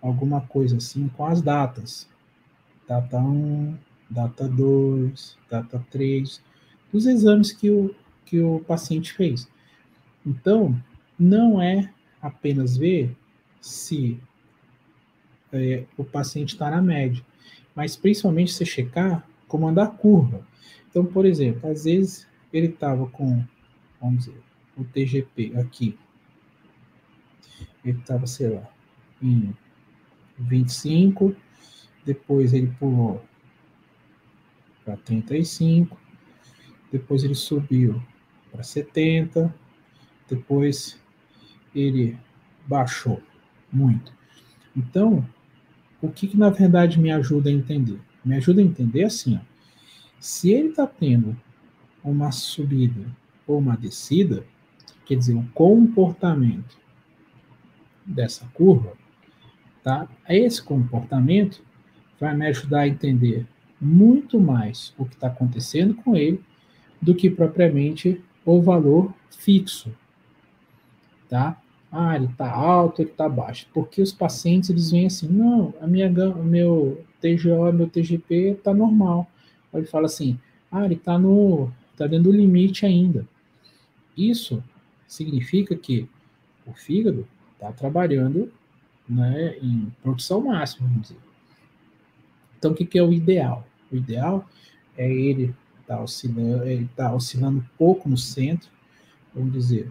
[0.01, 2.07] alguma coisa assim com as datas.
[2.87, 3.77] Data 1,
[4.09, 6.41] data 2, data 3,
[6.91, 7.93] dos exames que o,
[8.25, 9.49] que o paciente fez.
[10.25, 10.81] Então,
[11.19, 11.91] não é
[12.21, 13.15] apenas ver
[13.59, 14.19] se
[15.51, 17.23] é, o paciente está na média,
[17.75, 20.45] mas principalmente você checar como anda a curva.
[20.89, 23.43] Então, por exemplo, às vezes ele estava com,
[24.01, 24.41] vamos dizer,
[24.75, 25.97] o TGP aqui,
[27.83, 28.69] ele estava, sei lá,
[29.21, 29.55] em
[30.39, 31.35] 25,
[32.05, 33.23] depois ele pulou
[34.83, 35.97] para 35,
[36.91, 38.01] depois ele subiu
[38.51, 39.53] para 70,
[40.29, 40.99] depois
[41.75, 42.17] ele
[42.65, 43.21] baixou
[43.71, 44.13] muito.
[44.75, 45.27] Então,
[46.01, 47.99] o que, que na verdade me ajuda a entender?
[48.23, 49.39] Me ajuda a entender assim, ó,
[50.19, 51.35] se ele está tendo
[52.03, 53.05] uma subida
[53.45, 54.43] ou uma descida,
[55.05, 56.77] quer dizer, o comportamento
[58.05, 58.93] dessa curva,
[59.83, 60.07] tá?
[60.27, 61.61] Esse comportamento
[62.19, 63.45] vai me ajudar a entender
[63.79, 66.43] muito mais o que está acontecendo com ele
[67.01, 69.93] do que propriamente o valor fixo,
[71.29, 71.61] tá?
[71.91, 73.67] Ah, ele está alto, ele está baixo.
[73.73, 79.29] Porque os pacientes eles vêm assim, não, a minha meu TGO, meu TGP está normal.
[79.73, 80.39] Aí ele fala assim,
[80.71, 83.27] ah, ele está no, tá dentro do limite ainda.
[84.15, 84.63] Isso
[85.07, 86.09] significa que
[86.65, 88.51] o fígado está trabalhando,
[89.07, 91.19] né, em produção máxima, vamos dizer.
[92.57, 93.65] Então, o que, que é o ideal?
[93.91, 94.49] O ideal
[94.97, 98.69] é ele está oscilando, ele está oscilando pouco no centro,
[99.33, 99.89] vamos dizer,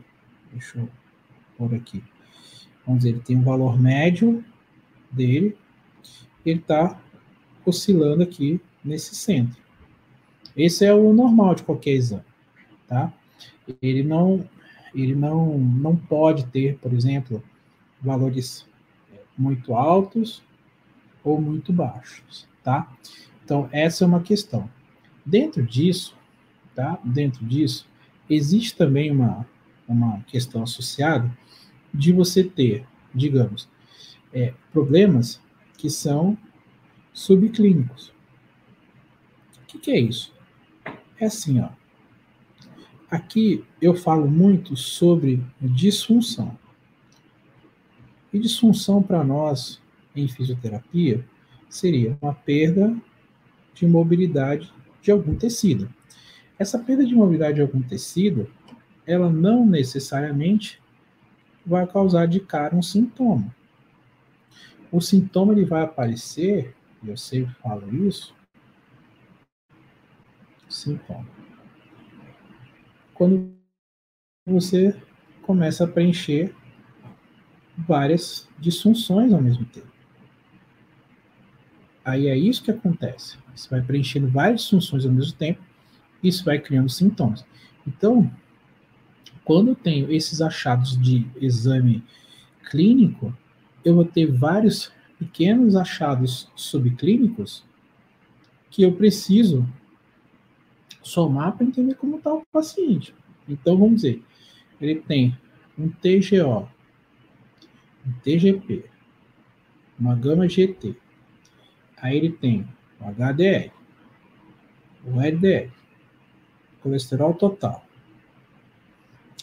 [0.53, 0.89] deixa eu
[1.57, 2.03] pôr aqui,
[2.87, 4.45] vamos dizer, ele tem um valor médio
[5.11, 5.57] dele,
[6.45, 7.01] ele está
[7.65, 9.61] oscilando aqui nesse centro.
[10.57, 12.25] Esse é o normal de qualquer exame,
[12.87, 13.13] tá?
[13.83, 14.49] Ele não,
[14.95, 17.43] ele não, não pode ter, por exemplo,
[18.01, 18.67] valores
[19.37, 20.43] muito altos
[21.23, 22.91] ou muito baixos, tá?
[23.45, 24.71] Então, essa é uma questão.
[25.25, 26.17] Dentro disso,
[26.75, 26.99] tá?
[27.05, 27.89] Dentro disso,
[28.31, 29.47] existe também uma,
[29.89, 31.31] uma questão associada
[31.93, 33.69] de você ter, digamos,
[34.33, 35.41] é, problemas
[35.77, 36.37] que são
[37.13, 38.13] subclínicos.
[39.63, 40.35] O que, que é isso?
[41.19, 41.71] É assim, ó.
[43.11, 46.59] Aqui eu falo muito sobre disfunção.
[48.33, 49.81] E disfunção para nós
[50.15, 51.25] em fisioterapia
[51.69, 52.97] seria uma perda
[53.75, 55.89] de mobilidade de algum tecido.
[56.59, 58.51] Essa perda de mobilidade de algum tecido,
[59.07, 60.83] ela não necessariamente
[61.65, 63.55] vai causar de cara um sintoma.
[64.91, 68.35] O sintoma ele vai aparecer, eu sempre falo isso,
[70.69, 71.27] sintoma.
[73.15, 73.55] Quando
[74.45, 75.01] você
[75.43, 76.55] começa a preencher
[77.77, 79.93] várias disfunções ao mesmo tempo.
[82.05, 83.39] Aí é isso que acontece.
[83.55, 85.61] Você vai preenchendo várias funções ao mesmo tempo,
[86.23, 87.45] isso vai criando sintomas.
[87.87, 88.31] Então,
[89.47, 92.03] quando eu tenho esses achados de exame
[92.69, 93.33] clínico,
[93.85, 97.65] eu vou ter vários pequenos achados subclínicos
[98.69, 99.65] que eu preciso
[101.01, 103.15] somar para entender como está o paciente.
[103.49, 104.21] Então, vamos dizer,
[104.81, 105.39] ele tem
[105.79, 106.69] um TGO,
[108.05, 108.85] um TGP,
[109.97, 110.97] uma gama GT,
[111.99, 112.69] Aí ele tem
[113.01, 113.73] o HDL,
[115.05, 115.73] o LDL,
[116.83, 117.86] colesterol total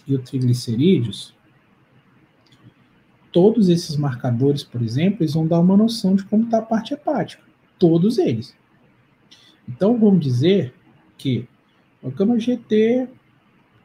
[0.08, 1.34] e o triglicerídeos.
[3.32, 6.94] Todos esses marcadores, por exemplo, eles vão dar uma noção de como está a parte
[6.94, 7.44] hepática.
[7.80, 8.56] Todos eles.
[9.68, 10.74] Então, vamos dizer
[11.18, 11.48] que
[12.02, 13.08] o gama GT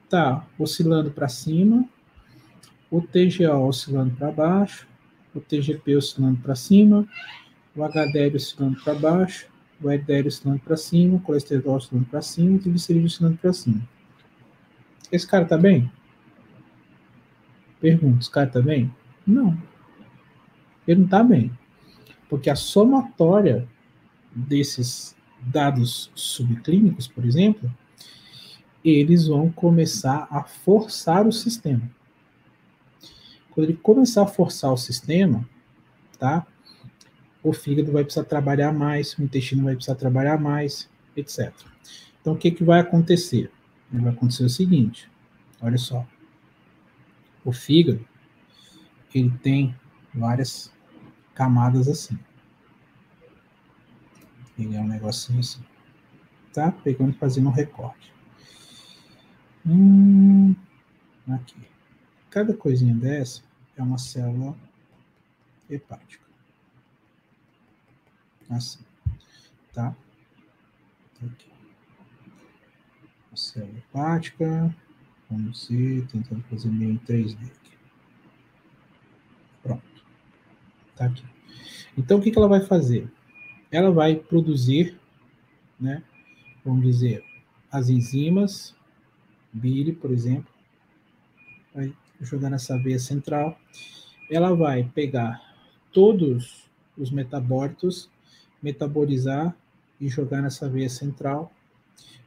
[0.04, 1.88] está oscilando para cima,
[2.90, 4.86] o TGO oscilando para baixo,
[5.34, 7.06] o TGP oscilando para cima,
[7.76, 9.48] o HDL oscilando para baixo,
[9.80, 13.88] o LDL oscilando para cima, o colesterol oscilando para cima, o triglicerídeo oscilando para cima.
[15.12, 15.90] Esse cara tá bem?
[17.80, 18.92] Pergunta, esse cara tá bem?
[19.26, 19.56] Não.
[20.86, 21.50] Ele não tá bem.
[22.28, 23.68] Porque a somatória
[24.34, 27.72] desses dados subclínicos, por exemplo,
[28.84, 31.90] eles vão começar a forçar o sistema.
[33.50, 35.48] Quando ele começar a forçar o sistema,
[36.18, 36.46] tá?
[37.42, 41.52] o fígado vai precisar trabalhar mais, o intestino vai precisar trabalhar mais, etc.
[42.20, 43.50] Então, o que, que vai acontecer?
[43.90, 45.10] Vai acontecer o seguinte,
[45.60, 46.06] olha só.
[47.48, 48.06] O fígado,
[49.14, 49.74] ele tem
[50.14, 50.70] várias
[51.34, 52.18] camadas assim.
[54.58, 55.64] Ele é um negocinho assim.
[56.52, 56.70] Tá?
[56.70, 58.12] Pegando e fazendo um recorte.
[59.64, 60.54] Hum,
[61.26, 61.56] aqui.
[62.28, 63.42] Cada coisinha dessa
[63.78, 64.54] é uma célula
[65.70, 66.26] hepática.
[68.50, 68.84] Assim.
[69.72, 69.96] Tá?
[71.24, 71.50] Aqui.
[73.32, 74.76] A célula hepática.
[75.30, 77.76] Vamos ir tentando fazer meio em 3D aqui.
[79.62, 79.82] Pronto.
[80.96, 81.24] Tá aqui.
[81.96, 83.10] Então, o que, que ela vai fazer?
[83.70, 84.98] Ela vai produzir,
[85.78, 86.02] né?
[86.64, 87.24] Vamos dizer,
[87.70, 88.74] as enzimas,
[89.52, 90.52] bile, por exemplo,
[91.74, 93.58] vai jogar nessa veia central.
[94.30, 95.42] Ela vai pegar
[95.92, 98.10] todos os metabólitos
[98.62, 99.56] metabolizar
[100.00, 101.52] e jogar nessa veia central.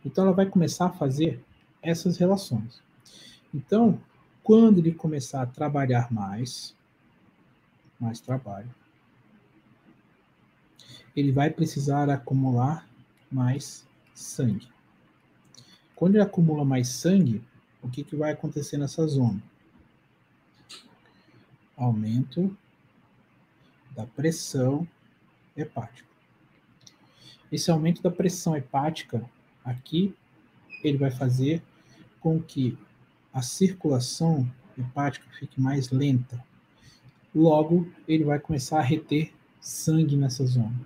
[0.05, 1.43] Então, ela vai começar a fazer
[1.81, 2.81] essas relações.
[3.53, 3.99] Então,
[4.43, 6.75] quando ele começar a trabalhar mais,
[7.99, 8.73] mais trabalho,
[11.15, 12.87] ele vai precisar acumular
[13.31, 14.67] mais sangue.
[15.95, 17.43] Quando ele acumula mais sangue,
[17.81, 19.41] o que, que vai acontecer nessa zona?
[21.75, 22.55] Aumento
[23.95, 24.87] da pressão
[25.55, 26.09] hepática.
[27.51, 29.23] Esse aumento da pressão hepática
[29.63, 30.15] aqui,
[30.83, 31.61] ele vai fazer
[32.19, 32.77] com que
[33.33, 36.43] a circulação hepática fique mais lenta.
[37.33, 40.85] Logo, ele vai começar a reter sangue nessa zona.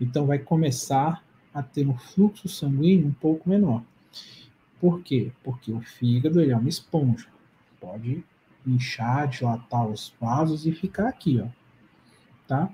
[0.00, 3.82] Então, vai começar a ter um fluxo sanguíneo um pouco menor.
[4.80, 5.32] Por quê?
[5.44, 7.28] Porque o fígado ele é uma esponja.
[7.80, 8.24] Pode
[8.66, 11.46] inchar, dilatar os vasos e ficar aqui, ó.
[12.48, 12.70] Tá?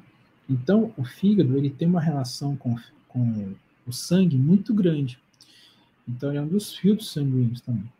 [0.48, 2.74] Então, o fígado ele tem uma relação com,
[3.06, 3.54] com
[3.86, 5.20] o sangue muito grande.
[6.08, 7.90] Então, ele é um dos filtros sanguíneos também.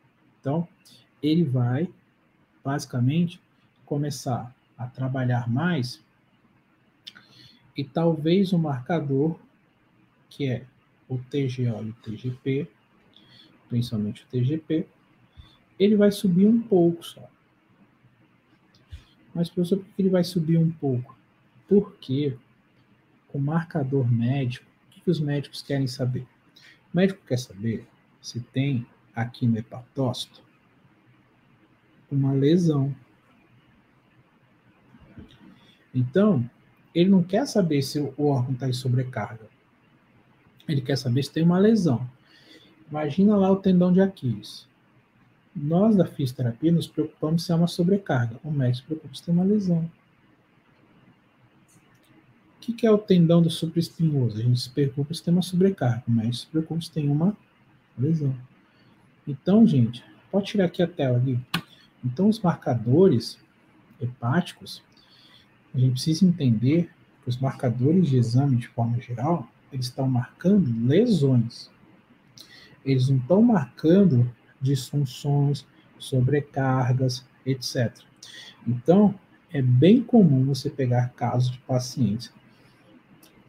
[0.40, 0.66] Então,
[1.22, 1.88] ele vai,
[2.64, 3.40] basicamente,
[3.84, 6.02] começar a trabalhar mais
[7.76, 9.38] e talvez o marcador,
[10.28, 10.64] que é
[11.08, 12.68] o TGO e o TGP,
[13.68, 14.86] principalmente o TGP,
[15.78, 17.28] ele vai subir um pouco só.
[19.34, 21.16] Mas, professor, por que ele vai subir um pouco?
[21.68, 22.36] Porque
[23.32, 26.26] o marcador médico, o que, os médicos querem saber?
[26.92, 27.86] O médico quer saber
[28.20, 30.42] se tem aqui no hepatócito
[32.10, 32.94] uma lesão.
[35.94, 36.48] Então,
[36.94, 39.48] ele não quer saber se o órgão está em sobrecarga.
[40.68, 42.08] Ele quer saber se tem uma lesão.
[42.90, 44.68] Imagina lá o tendão de Aquiles.
[45.54, 48.38] Nós da fisioterapia nos preocupamos se é uma sobrecarga.
[48.42, 49.90] O médico se preocupa se tem uma lesão.
[52.56, 54.38] O que, que é o tendão do supraespinhoso?
[54.38, 57.36] A gente se preocupa se tem uma sobrecarga, mas se preocupa se tem uma
[57.98, 58.36] lesão.
[59.26, 61.38] Então, gente, pode tirar aqui a tela ali.
[62.04, 63.38] Então, os marcadores,
[64.00, 64.82] hepáticos,
[65.74, 66.90] a gente precisa entender
[67.22, 71.70] que os marcadores de exame, de forma geral, eles estão marcando lesões.
[72.84, 74.30] Eles não estão marcando
[74.60, 75.66] disfunções,
[75.98, 77.94] sobrecargas, etc.
[78.66, 79.14] Então,
[79.52, 82.32] é bem comum você pegar casos de pacientes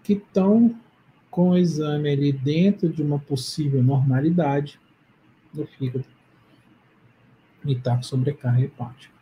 [0.04, 0.76] que estão
[1.30, 4.80] com o exame ali dentro de uma possível normalidade
[5.54, 6.06] do fígado
[7.66, 9.14] e está com sobrecarga hepática.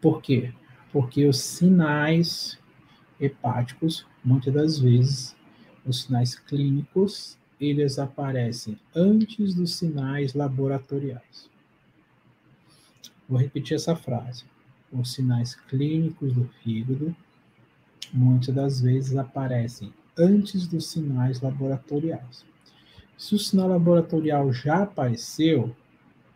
[0.00, 0.52] Por quê?
[0.92, 2.58] Porque os sinais
[3.20, 5.36] hepáticos, muitas das vezes,
[5.84, 11.48] os sinais clínicos, eles aparecem antes dos sinais laboratoriais.
[13.28, 14.44] Vou repetir essa frase.
[14.92, 17.14] Os sinais clínicos do fígado,
[18.12, 22.44] muitas das vezes, aparecem antes dos sinais laboratoriais.
[23.16, 25.74] Se o sinal laboratorial já apareceu,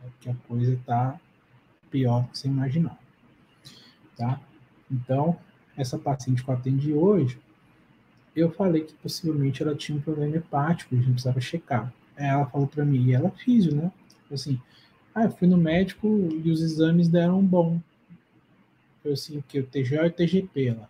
[0.04, 1.20] é que a coisa está
[1.90, 2.98] pior do que você imaginar.
[4.16, 4.40] Tá?
[4.90, 5.38] Então,
[5.76, 7.38] essa paciente que eu atendi hoje,
[8.34, 11.92] eu falei que possivelmente ela tinha um problema hepático, a gente precisava checar.
[12.16, 13.90] Ela falou para mim, e ela fez, né?
[14.30, 14.60] Assim,
[15.14, 17.80] ah, eu fui no médico e os exames deram bom.
[19.04, 19.60] Eu assim, que?
[19.60, 20.68] O TGO e o TGP?
[20.68, 20.88] Ela,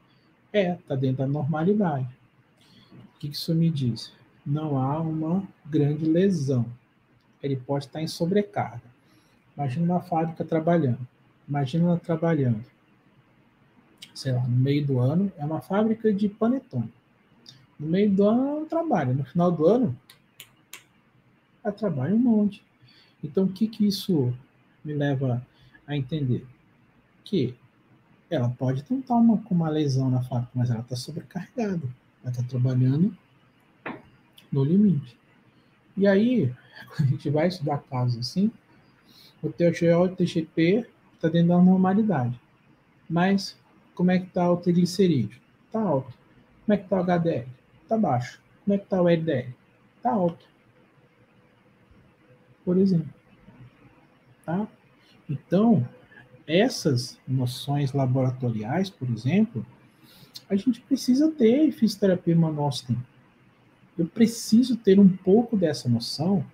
[0.52, 2.08] é, tá dentro da normalidade.
[3.14, 4.12] O que isso me diz?
[4.44, 6.66] Não há uma grande lesão.
[7.42, 8.82] Ele pode estar em sobrecarga.
[9.56, 11.06] Imagina uma fábrica trabalhando.
[11.48, 12.64] Imagina ela trabalhando.
[14.14, 16.92] Sei lá, no meio do ano, é uma fábrica de panetone.
[17.78, 19.14] No meio do ano ela trabalha.
[19.14, 19.96] No final do ano,
[21.64, 22.62] ela trabalha um monte.
[23.22, 24.34] Então, o que, que isso
[24.84, 25.46] me leva
[25.86, 26.46] a entender?
[27.24, 27.54] Que
[28.28, 31.82] ela pode tentar uma, com uma lesão na fábrica, mas ela está sobrecarregada.
[32.22, 33.16] Ela está trabalhando
[34.52, 35.19] no limite.
[35.96, 36.52] E aí,
[36.98, 38.50] a gente vai estudar casos assim,
[39.42, 42.38] o TGO e o TGP está dentro da normalidade.
[43.08, 43.56] Mas
[43.94, 45.40] como é que está o triglicerídeo?
[45.66, 46.12] Está alto.
[46.64, 47.48] Como é que está o HDL?
[47.82, 48.40] Está baixo.
[48.64, 49.54] Como é que está o LDL?
[49.96, 50.46] Está alto.
[52.64, 53.12] Por exemplo.
[54.44, 54.66] Tá?
[55.28, 55.86] Então,
[56.46, 59.64] essas noções laboratoriais, por exemplo,
[60.48, 63.09] a gente precisa ter fisioterapia manual tem.
[63.98, 66.44] Eu preciso ter um pouco dessa noção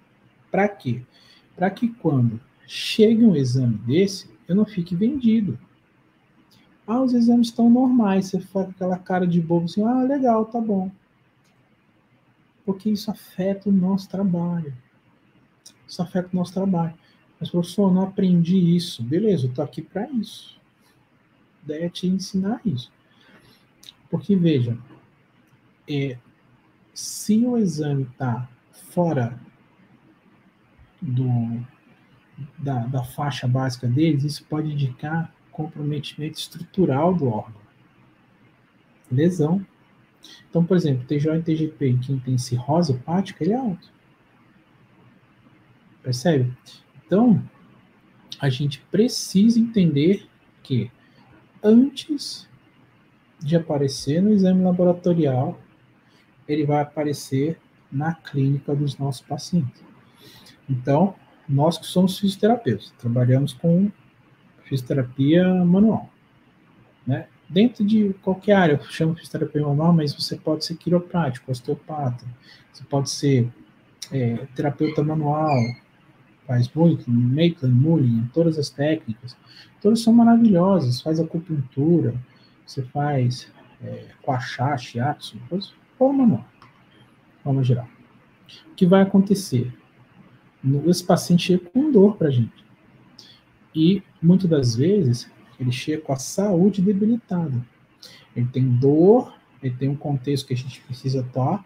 [0.50, 1.02] para quê?
[1.54, 5.58] Para que quando chegue um exame desse, eu não fique vendido.
[6.86, 10.60] Ah, os exames estão normais, você faz aquela cara de bobo assim, ah, legal, tá
[10.60, 10.90] bom.
[12.64, 14.74] Porque isso afeta o nosso trabalho.
[15.86, 16.94] Isso afeta o nosso trabalho.
[17.38, 19.02] Mas, professor, eu não aprendi isso.
[19.02, 20.60] Beleza, eu tô aqui para isso.
[21.60, 22.90] A ideia é te ensinar isso.
[24.10, 24.78] Porque, veja,
[25.88, 26.18] é,
[26.96, 28.48] se o exame está
[28.90, 29.38] fora
[31.00, 31.62] do,
[32.56, 37.60] da, da faixa básica deles, isso pode indicar comprometimento estrutural do órgão.
[39.12, 39.64] Lesão.
[40.48, 43.92] Então, por exemplo, TJ e TGP, quem tem cirrose hepática, ele é alto.
[46.02, 46.50] Percebe?
[47.04, 47.46] Então,
[48.40, 50.26] a gente precisa entender
[50.62, 50.90] que
[51.62, 52.48] antes
[53.38, 55.60] de aparecer no exame laboratorial,
[56.48, 57.58] ele vai aparecer
[57.90, 59.84] na clínica dos nossos pacientes.
[60.68, 61.14] Então,
[61.48, 63.90] nós que somos fisioterapeutas, trabalhamos com
[64.64, 66.10] fisioterapia manual,
[67.06, 67.28] né?
[67.48, 72.24] Dentro de qualquer área, eu chamo fisioterapia manual, mas você pode ser quiroprático, osteopata,
[72.72, 73.48] você pode ser
[74.10, 75.56] é, terapeuta manual,
[76.44, 79.36] faz muito, Maitland, Mullen, todas as técnicas,
[79.80, 82.14] todas são maravilhosas, faz acupuntura,
[82.66, 83.48] você faz
[83.82, 85.38] é, quachá, shiatsu,
[85.98, 86.44] forma manual,
[87.42, 87.88] forma geral.
[88.70, 89.72] O que vai acontecer?
[90.86, 92.64] Esse paciente chega com dor para a gente.
[93.74, 97.64] E muitas das vezes ele chega com a saúde debilitada.
[98.34, 101.64] Ele tem dor, ele tem um contexto que a gente precisa atuar,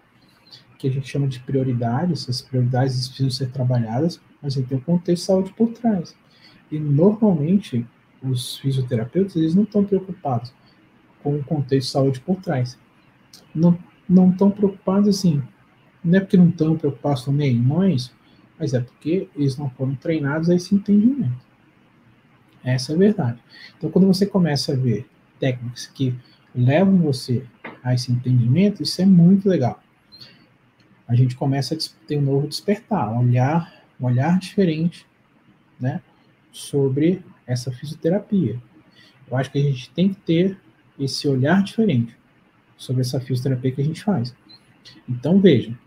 [0.78, 4.80] que a gente chama de prioridades, essas prioridades precisam ser trabalhadas, mas ele tem um
[4.80, 6.16] contexto de saúde por trás.
[6.70, 7.86] E normalmente
[8.22, 10.52] os fisioterapeutas eles não estão preocupados
[11.22, 12.78] com o contexto de saúde por trás.
[13.54, 13.78] Não
[14.10, 15.40] não estão preocupados assim.
[16.02, 18.12] Não é porque não estão preocupados com neimões,
[18.58, 21.38] mas é porque eles não foram treinados a esse entendimento.
[22.64, 23.38] Essa é a verdade.
[23.78, 25.08] Então, quando você começa a ver
[25.38, 26.14] técnicas que
[26.54, 27.46] levam você
[27.82, 29.80] a esse entendimento, isso é muito legal.
[31.06, 35.06] A gente começa a ter um novo despertar, um olhar, um olhar diferente,
[35.78, 36.02] né,
[36.52, 38.60] sobre essa fisioterapia.
[39.30, 40.58] Eu acho que a gente tem que ter
[40.98, 42.19] esse olhar diferente
[42.80, 44.34] sobre essa fisioterapia que a gente faz.
[45.06, 45.78] Então, veja,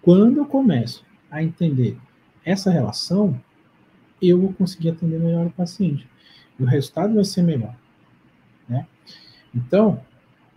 [0.00, 1.98] quando eu começo a entender
[2.42, 3.38] essa relação,
[4.20, 6.08] eu vou conseguir atender melhor o paciente.
[6.58, 7.76] e o resultado vai ser melhor.
[8.66, 8.86] Né?
[9.54, 10.02] Então,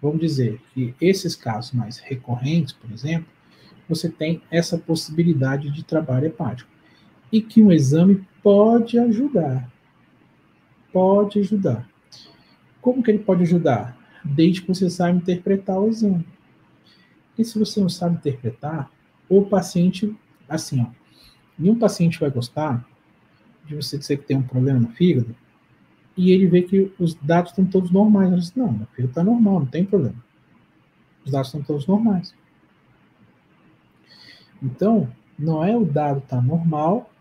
[0.02, 3.28] vamos dizer que esses casos mais recorrentes, por exemplo,
[3.88, 6.72] você tem essa possibilidade de trabalho hepático.
[7.30, 9.70] E que um exame pode ajudar.
[10.94, 11.88] Pode ajudar.
[12.82, 14.01] Como que ele pode ajudar?
[14.24, 16.26] Desde que você saiba interpretar o exame.
[17.38, 18.92] E se você não sabe interpretar,
[19.28, 20.16] o paciente,
[20.48, 20.88] assim, ó,
[21.58, 22.86] nenhum paciente vai gostar
[23.66, 25.36] de você dizer que tem um problema no fígado
[26.16, 28.36] e ele vê que os dados estão todos normais.
[28.36, 30.24] Diz, não, meu fígado está normal, não tem problema.
[31.26, 32.36] Os dados estão todos normais.
[34.62, 37.12] Então, não é o dado estar tá normal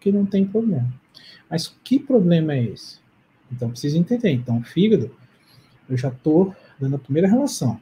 [0.00, 0.88] que não tem problema.
[1.50, 3.00] Mas que problema é esse?
[3.50, 4.30] Então, precisa entender.
[4.30, 5.14] Então, fígado,
[5.88, 7.80] eu já estou dando a primeira relação.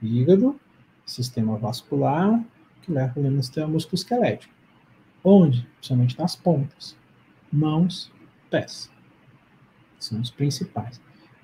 [0.00, 0.58] Fígado,
[1.04, 2.42] sistema vascular,
[2.82, 4.54] que leva no sistema musculoesquelético.
[5.24, 5.66] Onde?
[5.76, 6.96] Principalmente nas pontas.
[7.52, 8.12] Mãos,
[8.50, 8.90] pés.
[9.98, 11.00] São os principais.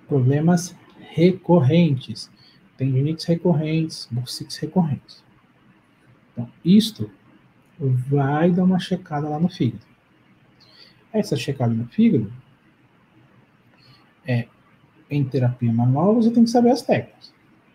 [0.06, 2.30] Problemas recorrentes.
[2.76, 5.24] Tendinites recorrentes, bursites recorrentes.
[6.32, 7.10] Então, isto
[7.78, 9.84] vai dar uma checada lá no fígado.
[11.12, 12.32] Essa checada no fígado
[14.26, 14.48] é
[15.10, 17.32] em terapia manual, você tem que saber as técnicas.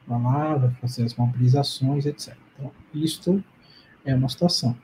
[0.07, 2.35] Vai lá, vai fazer as mobilizações, etc.
[2.55, 3.43] Então, isto
[4.03, 4.75] é uma situação.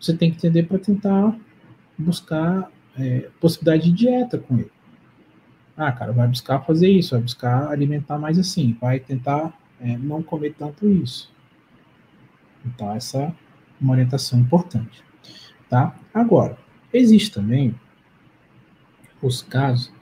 [0.00, 1.36] Você tem que entender para tentar
[1.98, 4.70] buscar é, possibilidade de dieta com ele.
[5.76, 10.22] Ah, cara, vai buscar fazer isso, vai buscar alimentar mais assim, vai tentar é, não
[10.22, 11.32] comer tanto isso.
[12.64, 13.32] Então, essa é
[13.80, 15.02] uma orientação importante.
[15.68, 15.94] Tá?
[16.12, 16.58] Agora,
[16.92, 17.74] existe também
[19.22, 19.92] os casos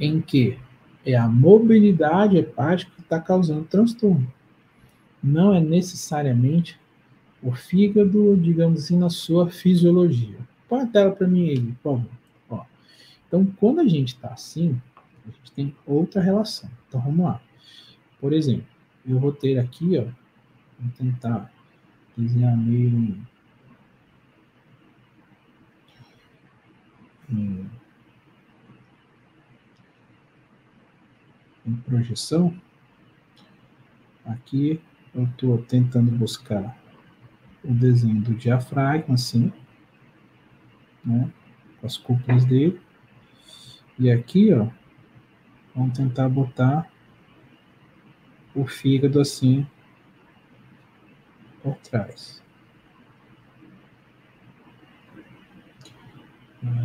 [0.00, 0.58] em que
[1.04, 4.32] é a mobilidade hepática que está causando transtorno.
[5.22, 6.80] Não é necessariamente
[7.42, 10.38] o fígado, digamos assim, na sua fisiologia.
[10.68, 11.74] Põe a tela para mim aí.
[11.84, 12.64] Ó.
[13.26, 14.80] Então, quando a gente está assim,
[15.26, 16.70] a gente tem outra relação.
[16.88, 17.40] Então, vamos lá.
[18.20, 18.66] Por exemplo,
[19.06, 20.04] eu vou ter aqui, ó,
[20.78, 21.52] vou tentar
[22.16, 23.16] desenhar meio
[31.70, 32.54] em projeção.
[34.24, 34.80] Aqui
[35.14, 36.76] eu estou tentando buscar
[37.62, 39.52] o desenho do diafragma, assim,
[41.04, 41.30] né,
[41.82, 42.80] as cúpulas dele.
[43.98, 44.68] E aqui, ó,
[45.74, 46.90] vamos tentar botar
[48.54, 49.66] o fígado assim
[51.62, 52.42] por trás.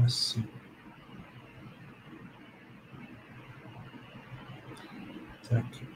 [0.03, 0.43] Assim.
[5.51, 5.87] Aqui.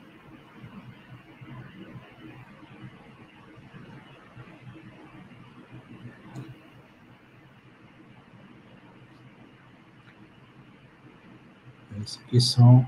[12.00, 12.86] Esses aqui são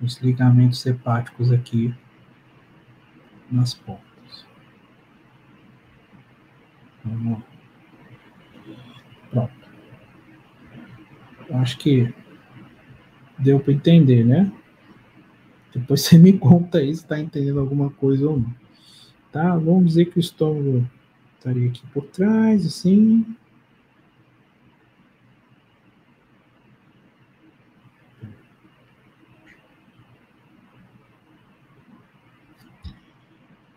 [0.00, 1.94] os ligamentos hepáticos aqui
[3.50, 4.46] nas pontas.
[7.04, 7.44] Vamos lá.
[9.30, 9.54] Pronto.
[11.52, 12.14] Acho que
[13.38, 14.50] deu para entender, né?
[15.74, 18.54] Depois você me conta aí se está entendendo alguma coisa ou não.
[19.32, 19.56] Tá?
[19.56, 20.88] Vamos dizer que o estômago
[21.36, 23.26] estaria aqui por trás, assim.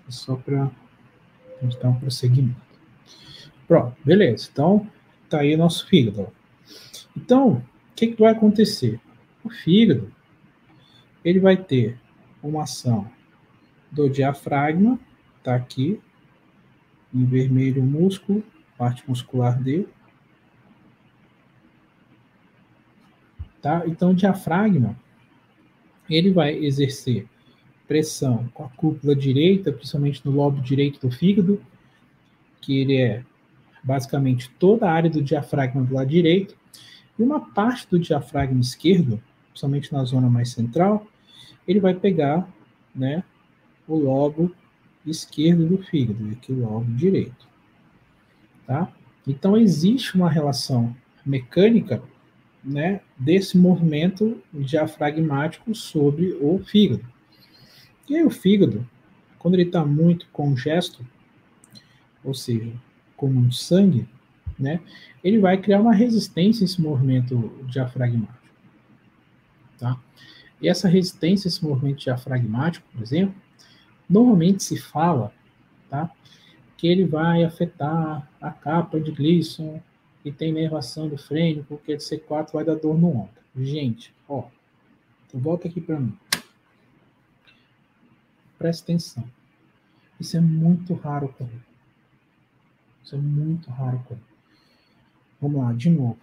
[0.08, 0.70] Só para
[1.62, 2.62] gente dar um prosseguimento.
[3.68, 4.50] Pronto, beleza.
[4.52, 4.88] Então,
[5.30, 6.28] tá aí o nosso fígado.
[7.16, 7.64] Então, o
[7.96, 9.00] que, que vai acontecer?
[9.44, 10.12] O fígado,
[11.24, 11.98] ele vai ter
[12.42, 13.10] uma ação
[13.92, 15.00] do diafragma,
[15.44, 16.00] tá aqui,
[17.14, 18.44] em vermelho o músculo,
[18.78, 19.88] parte muscular dele.
[23.62, 23.84] Tá?
[23.88, 24.98] Então, o diafragma,
[26.10, 27.28] ele vai exercer
[27.88, 31.62] pressão com a cúpula direita, principalmente no lobo direito do fígado,
[32.62, 33.24] que ele é
[33.84, 36.56] basicamente toda a área do diafragma do lado direito
[37.18, 39.22] e uma parte do diafragma esquerdo,
[39.58, 41.08] principalmente na zona mais central,
[41.68, 42.48] ele vai pegar,
[42.94, 43.24] né,
[43.88, 44.54] o lobo
[45.06, 47.48] esquerdo do fígado, e aqui o lobo direito,
[48.68, 48.92] tá?
[49.26, 50.96] Então existe uma relação
[51.26, 52.04] mecânica,
[52.64, 57.06] né, desse movimento diafragmático sobre o fígado.
[58.10, 58.88] E aí o fígado,
[59.40, 61.06] quando ele está muito congesto,
[62.24, 62.72] ou seja,
[63.16, 64.08] com muito sangue,
[64.60, 64.82] né,
[65.24, 68.47] ele vai criar uma resistência a esse movimento diafragmático.
[69.78, 70.00] Tá?
[70.62, 73.36] E essa resistência esse movimento diafragmático, por exemplo,
[74.10, 75.32] normalmente se fala
[75.90, 76.12] tá,
[76.78, 79.82] que ele vai afetar a capa de Gleason,
[80.28, 83.42] e tem nervação do frênico, porque de C4 vai dar dor no ombro.
[83.56, 84.44] Gente, ó,
[85.34, 86.18] volta aqui para mim.
[88.58, 89.24] Presta atenção.
[90.20, 91.62] Isso é muito raro ocorrer.
[93.02, 94.24] Isso é muito raro ocorrer.
[95.40, 96.20] Vamos lá, de novo.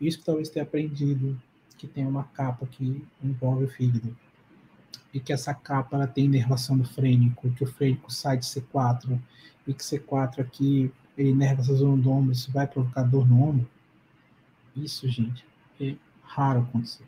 [0.00, 1.40] Isso que talvez tenha aprendido
[1.80, 4.14] que tem uma capa que envolve o fígado.
[5.14, 9.18] E que essa capa ela tem inervação do frênico, que o frênico sai de C4
[9.66, 13.42] e que C4 aqui ele inerva essa zona do ombro, isso vai provocar dor no
[13.42, 13.68] ombro.
[14.76, 15.42] Isso, gente,
[15.80, 17.06] é raro acontecer.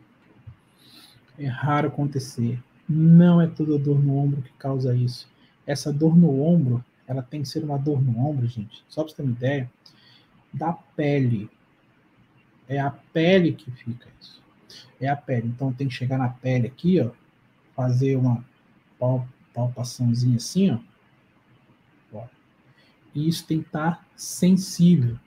[1.39, 2.59] É raro acontecer.
[2.89, 5.29] Não é toda dor no ombro que causa isso.
[5.67, 8.83] Essa dor no ombro, ela tem que ser uma dor no ombro, gente.
[8.89, 9.71] Só para você ter uma ideia,
[10.51, 11.51] da pele.
[12.67, 14.42] É a pele que fica isso.
[15.01, 15.49] É a pele.
[15.49, 17.11] Então tem que chegar na pele aqui, ó,
[17.75, 18.45] fazer uma
[19.53, 20.79] palpaçãozinha assim, ó.
[23.15, 25.19] E isso tem que estar sensível.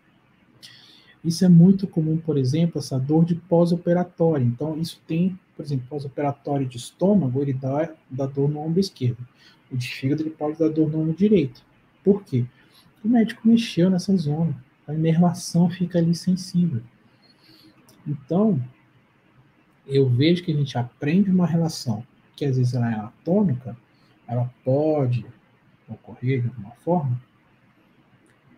[1.23, 4.45] Isso é muito comum, por exemplo, essa dor de pós-operatório.
[4.45, 9.25] Então, isso tem, por exemplo, pós-operatório de estômago, ele dá, dá dor no ombro esquerdo.
[9.71, 11.63] O de fígado, ele pode dar dor no ombro direito.
[12.03, 12.45] Por quê?
[13.03, 14.55] O médico mexeu nessa zona.
[14.87, 16.81] A inervação fica ali sensível.
[18.05, 18.61] Então,
[19.88, 22.03] eu vejo que a gente aprende uma relação
[22.36, 23.77] que às vezes ela é anatômica,
[24.27, 25.25] ela pode
[25.88, 27.17] ocorrer de alguma forma,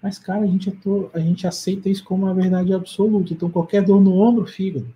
[0.01, 3.33] mas, cara, a gente, atua, a gente aceita isso como uma verdade absoluta.
[3.33, 4.93] Então, qualquer dor no ombro, fígado.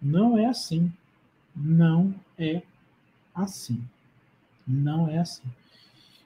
[0.00, 0.92] Não é assim.
[1.54, 2.62] Não é
[3.34, 3.82] assim.
[4.66, 5.46] Não é assim.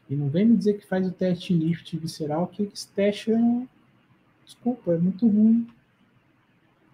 [0.09, 3.67] E não vem me dizer que faz o teste lift visceral, que esse teste é.
[4.45, 5.67] Desculpa, é muito ruim.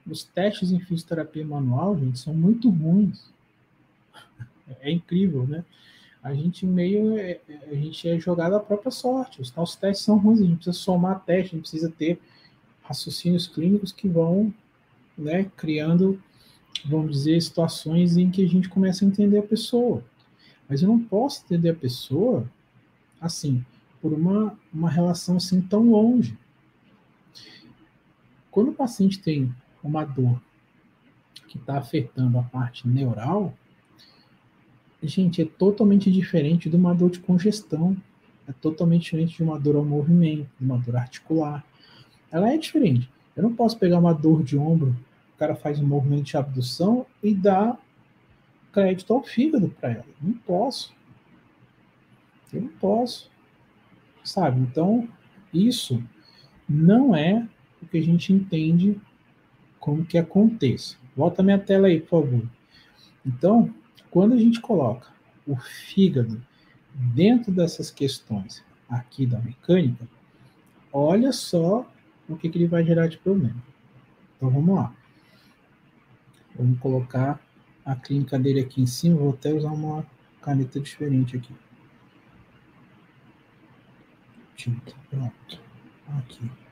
[0.07, 3.33] Os testes em fisioterapia manual, gente, são muito ruins.
[4.81, 5.65] É incrível, né?
[6.25, 9.43] a gente meio é, é, a gente é jogado à própria sorte.
[9.43, 12.19] Os nossos testes são ruins, a gente precisa somar testes, a gente precisa ter
[12.83, 14.53] raciocínios clínicos que vão
[15.19, 16.21] né, criando,
[16.83, 20.03] vamos dizer, situações em que a gente começa a entender a pessoa.
[20.67, 22.51] Mas eu não posso entender a pessoa
[23.21, 23.63] assim,
[24.01, 26.39] por uma, uma relação assim tão longe.
[28.51, 29.55] Quando o paciente tem
[29.85, 30.41] uma dor
[31.47, 33.55] que está afetando a parte neural,
[35.03, 37.97] gente, é totalmente diferente de uma dor de congestão.
[38.47, 41.65] É totalmente diferente de uma dor ao movimento, de uma dor articular.
[42.31, 43.11] Ela é diferente.
[43.37, 44.95] Eu não posso pegar uma dor de ombro,
[45.35, 47.79] o cara faz um movimento de abdução e dar
[48.73, 50.07] crédito ao fígado para ela.
[50.21, 50.95] Não posso.
[52.53, 53.31] Eu não posso.
[54.23, 54.61] Sabe?
[54.61, 55.09] Então,
[55.53, 56.03] isso
[56.69, 57.47] não é
[57.83, 59.01] o que a gente entende
[59.85, 60.97] como que aconteça.
[61.15, 62.49] Volta minha tela aí, por favor.
[63.25, 63.73] Então,
[64.11, 65.09] quando a gente coloca
[65.47, 66.43] o fígado
[66.95, 70.09] dentro dessas questões aqui da mecânica,
[70.91, 71.87] olha só
[72.27, 73.63] o que, que ele vai gerar de problema.
[74.35, 74.91] Então vamos lá.
[76.57, 77.39] Vamos colocar
[77.85, 80.07] a clínica dele aqui em cima, vou até usar uma
[80.41, 81.55] caneta diferente aqui.
[84.57, 85.61] Tinta, pronto.
[86.09, 86.64] Aqui.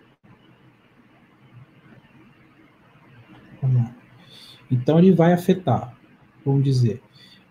[3.62, 3.94] Lá.
[4.70, 5.96] Então ele vai afetar,
[6.44, 7.00] vamos dizer,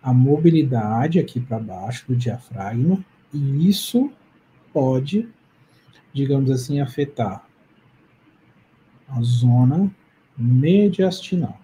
[0.01, 3.03] a mobilidade aqui para baixo do diafragma,
[3.33, 4.11] e isso
[4.73, 5.29] pode,
[6.13, 7.45] digamos assim, afetar
[9.07, 9.93] a zona
[10.37, 11.59] mediastinal.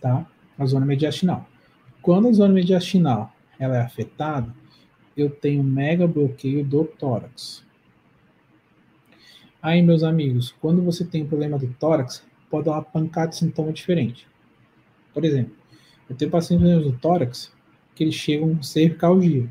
[0.00, 0.26] Tá?
[0.56, 1.46] A zona mediastinal.
[2.00, 4.54] Quando a zona mediastinal ela é afetada,
[5.16, 7.67] eu tenho mega bloqueio do tórax.
[9.60, 13.36] Aí, meus amigos, quando você tem um problema do tórax, pode dar uma pancada de
[13.36, 14.26] sintoma diferente.
[15.12, 15.54] Por exemplo,
[16.08, 17.52] eu tenho pacientes do tórax
[17.94, 19.48] que eles chegam com cervicalgia.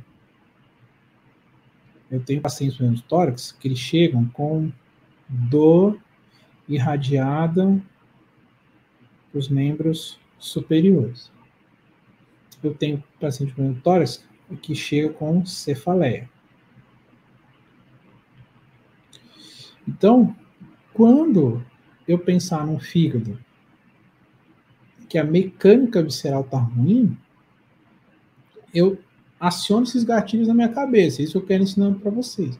[2.10, 4.72] Eu tenho pacientes do tórax que eles chegam com
[5.28, 6.00] dor
[6.68, 7.82] irradiada
[9.34, 11.30] os membros superiores.
[12.64, 14.26] Eu tenho paciente com tórax
[14.62, 16.30] que chega com cefaleia.
[19.88, 20.36] Então,
[20.94, 21.64] quando
[22.08, 23.40] eu pensar num fígado
[25.08, 27.18] que a mecânica visceral tá ruim,
[28.74, 29.00] eu
[29.40, 31.22] aciono esses gatilhos na minha cabeça.
[31.22, 32.60] Isso eu quero ensinar para vocês.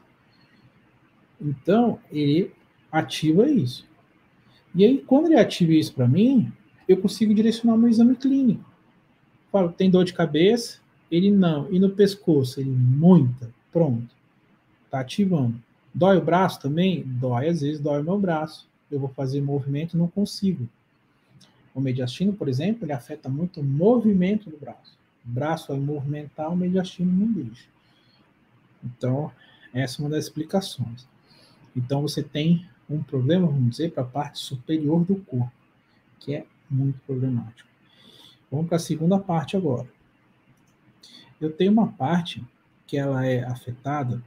[1.40, 2.50] Então, ele
[2.90, 3.86] ativa isso.
[4.74, 6.50] E aí, quando ele ativa isso para mim,
[6.88, 8.64] eu consigo direcionar meu exame clínico.
[9.52, 10.80] Falo, tem dor de cabeça?
[11.10, 11.72] Ele não.
[11.72, 12.60] E no pescoço?
[12.60, 13.52] Ele, muita.
[13.72, 14.14] Pronto.
[14.90, 15.62] Tá ativando.
[15.98, 17.02] Dói o braço também?
[17.02, 20.68] Dói, às vezes dói o meu braço eu vou fazer movimento não consigo.
[21.74, 24.98] O mediastino, por exemplo, ele afeta muito o movimento do braço.
[25.24, 27.66] O braço vai movimentar, o mediastino não deixa.
[28.82, 29.30] Então,
[29.72, 31.06] essa é uma das explicações.
[31.76, 35.52] Então você tem um problema, vamos dizer, para a parte superior do corpo,
[36.18, 37.68] que é muito problemático.
[38.50, 39.86] Vamos para a segunda parte agora.
[41.40, 42.42] Eu tenho uma parte
[42.86, 44.22] que ela é afetada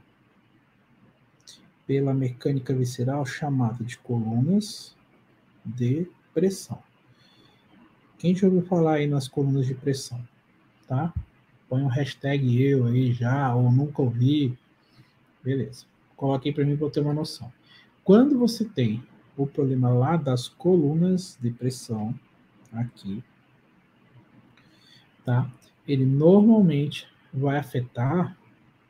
[1.86, 4.96] pela mecânica visceral chamada de colunas
[5.64, 6.82] de pressão.
[8.18, 10.22] Quem já ouviu falar aí nas colunas de pressão,
[10.86, 11.12] tá?
[11.68, 14.56] Põe um hashtag eu aí já, ou nunca ouvi.
[15.42, 15.86] Beleza.
[16.16, 17.52] Coloquei para mim para eu ter uma noção.
[18.04, 19.02] Quando você tem
[19.36, 22.14] o problema lá das colunas de pressão,
[22.72, 23.22] aqui,
[25.24, 25.50] tá?
[25.86, 28.36] Ele normalmente vai afetar,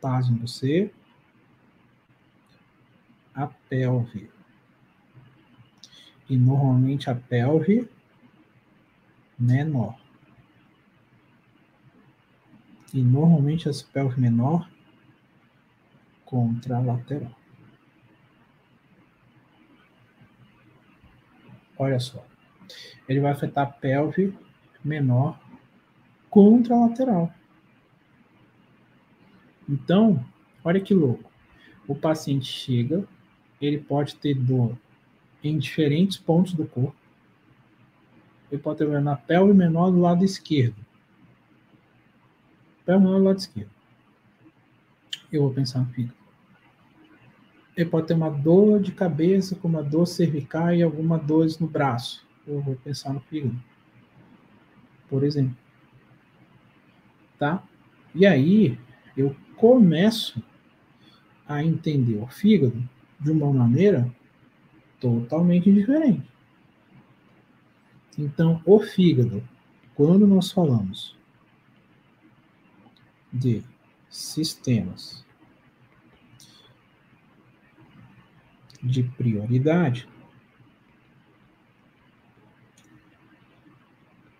[0.00, 0.92] pasme você,
[3.34, 4.30] a pelve.
[6.28, 7.88] E normalmente a pelve
[9.38, 9.98] menor.
[12.92, 14.68] E normalmente as pelve menor
[16.24, 17.34] contralateral.
[21.78, 22.24] Olha só.
[23.08, 24.36] Ele vai afetar a pelve
[24.84, 25.38] menor
[26.30, 27.32] contralateral.
[29.68, 30.24] Então,
[30.64, 31.30] olha que louco.
[31.86, 33.06] O paciente chega,
[33.62, 34.76] ele pode ter dor
[35.42, 36.96] em diferentes pontos do corpo.
[38.50, 40.74] Ele pode ter dor na pelve menor do lado esquerdo.
[42.84, 43.70] Pelve menor do lado esquerdo.
[45.30, 46.16] Eu vou pensar no fígado.
[47.76, 51.66] Ele pode ter uma dor de cabeça, com uma dor cervical e alguma dor no
[51.66, 52.26] braço.
[52.46, 53.56] Eu vou pensar no fígado.
[55.08, 55.56] Por exemplo.
[57.38, 57.62] Tá?
[58.14, 58.78] E aí,
[59.16, 60.42] eu começo
[61.48, 62.86] a entender o fígado
[63.22, 64.12] de uma maneira
[65.00, 66.28] totalmente diferente.
[68.18, 69.42] Então, o fígado,
[69.94, 71.16] quando nós falamos
[73.32, 73.62] de
[74.10, 75.24] sistemas
[78.82, 80.08] de prioridade,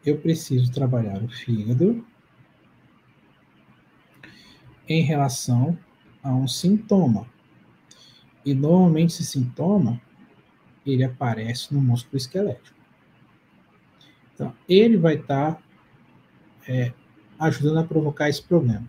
[0.05, 2.05] eu preciso trabalhar o fígado
[4.89, 5.79] em relação
[6.23, 7.32] a um sintoma.
[8.45, 10.01] E normalmente esse sintoma
[10.85, 12.77] ele aparece no músculo esquelético.
[14.35, 15.63] Então, ele vai estar tá,
[16.67, 16.93] é,
[17.39, 18.87] ajudando a provocar esse problema.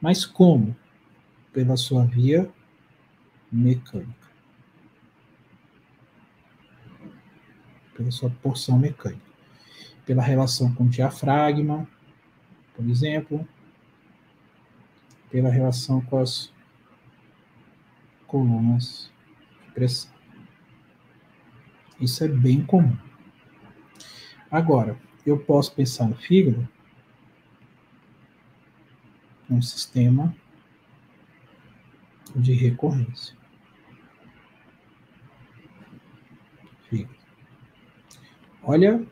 [0.00, 0.74] Mas como?
[1.52, 2.50] Pela sua via
[3.50, 4.26] mecânica.
[7.94, 9.24] Pela sua porção mecânica.
[10.04, 11.86] Pela relação com o diafragma,
[12.74, 13.46] por exemplo.
[15.30, 16.52] Pela relação com as
[18.36, 19.10] colunas
[19.64, 20.12] de pressão.
[21.98, 22.94] Isso é bem comum.
[24.50, 26.68] Agora, eu posso pensar no fígado
[29.48, 30.36] um sistema
[32.34, 33.34] de recorrência.
[36.90, 37.16] Fígado.
[38.62, 39.06] Olha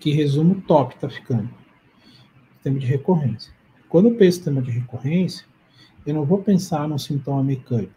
[0.00, 1.52] que resumo top está ficando.
[2.54, 3.52] Sistema de recorrência.
[3.90, 5.51] Quando eu penso em sistema de recorrência,
[6.04, 7.94] eu não vou pensar no sintoma mecânico.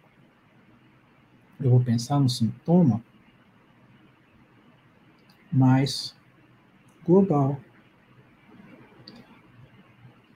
[1.60, 3.02] Eu vou pensar no sintoma
[5.52, 6.16] mais
[7.06, 7.60] global,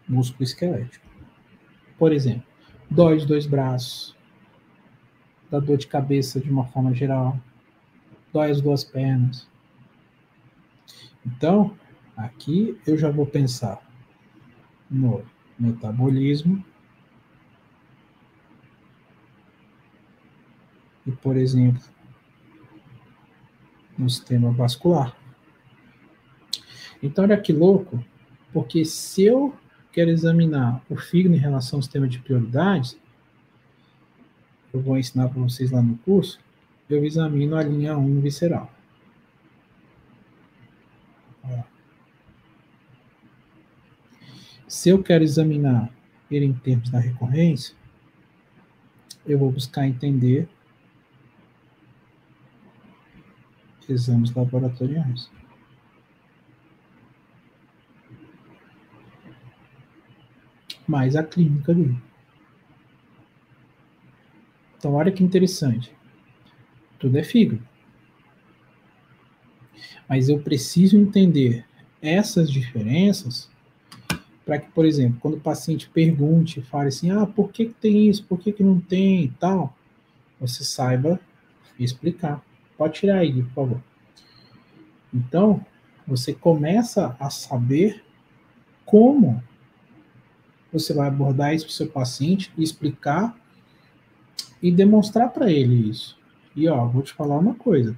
[0.07, 1.05] músculo esquelético.
[1.97, 2.47] Por exemplo,
[2.89, 4.15] dói de dois braços,
[5.51, 7.39] dá dor de cabeça de uma forma geral,
[8.31, 9.47] dói as duas pernas.
[11.25, 11.77] Então,
[12.15, 13.85] aqui eu já vou pensar
[14.89, 15.23] no
[15.59, 16.63] metabolismo
[21.05, 21.83] e, por exemplo,
[23.97, 25.15] no sistema vascular.
[27.01, 28.03] Então, olha que louco,
[28.51, 29.53] porque se eu
[29.91, 32.99] quero examinar o fígado em relação ao sistema de prioridades,
[34.73, 36.39] eu vou ensinar para vocês lá no curso,
[36.89, 38.71] eu examino a linha 1 visceral.
[44.67, 45.91] Se eu quero examinar
[46.29, 47.75] ele em termos da recorrência,
[49.25, 50.47] eu vou buscar entender
[53.89, 55.29] exames laboratoriais.
[60.87, 62.01] Mais a clínica dele.
[64.77, 65.93] Então, olha que interessante.
[66.97, 67.61] Tudo é fígado.
[70.07, 71.65] Mas eu preciso entender
[72.01, 73.49] essas diferenças
[74.45, 78.09] para que, por exemplo, quando o paciente pergunte, fale assim, ah, por que, que tem
[78.09, 79.77] isso, por que, que não tem e tal,
[80.39, 81.19] você saiba
[81.77, 82.43] explicar.
[82.79, 83.83] Pode tirar aí, por favor.
[85.13, 85.65] Então,
[86.07, 88.01] você começa a saber
[88.85, 89.43] como
[90.71, 93.35] você vai abordar isso para o seu paciente explicar
[94.61, 96.17] e demonstrar para ele isso.
[96.55, 97.97] E ó, vou te falar uma coisa.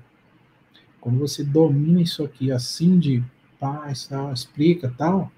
[0.99, 3.23] Quando você domina isso aqui assim de
[3.59, 5.31] paz, tal, explica tal,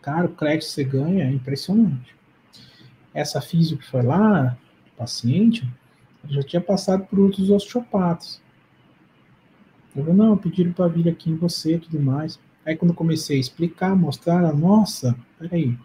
[0.00, 2.16] cara, o crédito que você ganha é impressionante.
[3.12, 4.56] Essa física que foi lá,
[4.96, 5.68] paciente,
[6.26, 8.40] já tinha passado por outros osteopatas.
[9.94, 12.38] Eu falei, não, pediram para vir aqui em você e tudo mais.
[12.64, 15.76] Aí quando comecei a explicar, mostrar, nossa, peraí,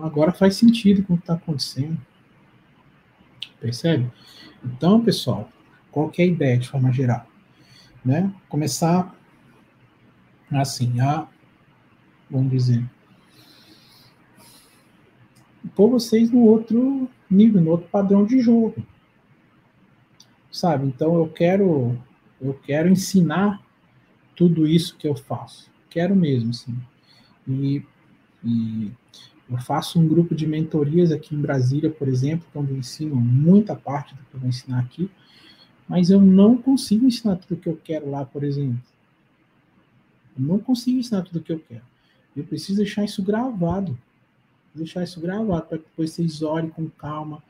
[0.00, 2.00] agora faz sentido com o que está acontecendo.
[3.60, 4.10] Percebe?
[4.64, 5.50] Então, pessoal,
[5.90, 7.26] qual que é a ideia de forma geral?
[8.04, 8.32] Né?
[8.48, 9.14] Começar
[10.50, 11.26] assim, a,
[12.30, 12.84] vamos dizer,
[15.74, 18.74] pôr vocês no outro nível, no outro padrão de jogo.
[20.52, 20.86] Sabe?
[20.86, 21.98] Então eu quero
[22.40, 23.64] eu quero ensinar
[24.34, 25.70] tudo isso que eu faço.
[25.88, 26.76] Quero mesmo, assim.
[27.46, 27.82] E,
[28.44, 28.90] e
[29.48, 33.76] eu faço um grupo de mentorias aqui em Brasília, por exemplo, onde eu ensino muita
[33.76, 35.08] parte do que eu vou ensinar aqui,
[35.88, 38.82] mas eu não consigo ensinar tudo o que eu quero lá, por exemplo.
[40.36, 41.84] Eu não consigo ensinar tudo o que eu quero.
[42.34, 43.96] Eu preciso deixar isso gravado.
[44.74, 47.42] Deixar isso gravado para que depois vocês olhem com calma,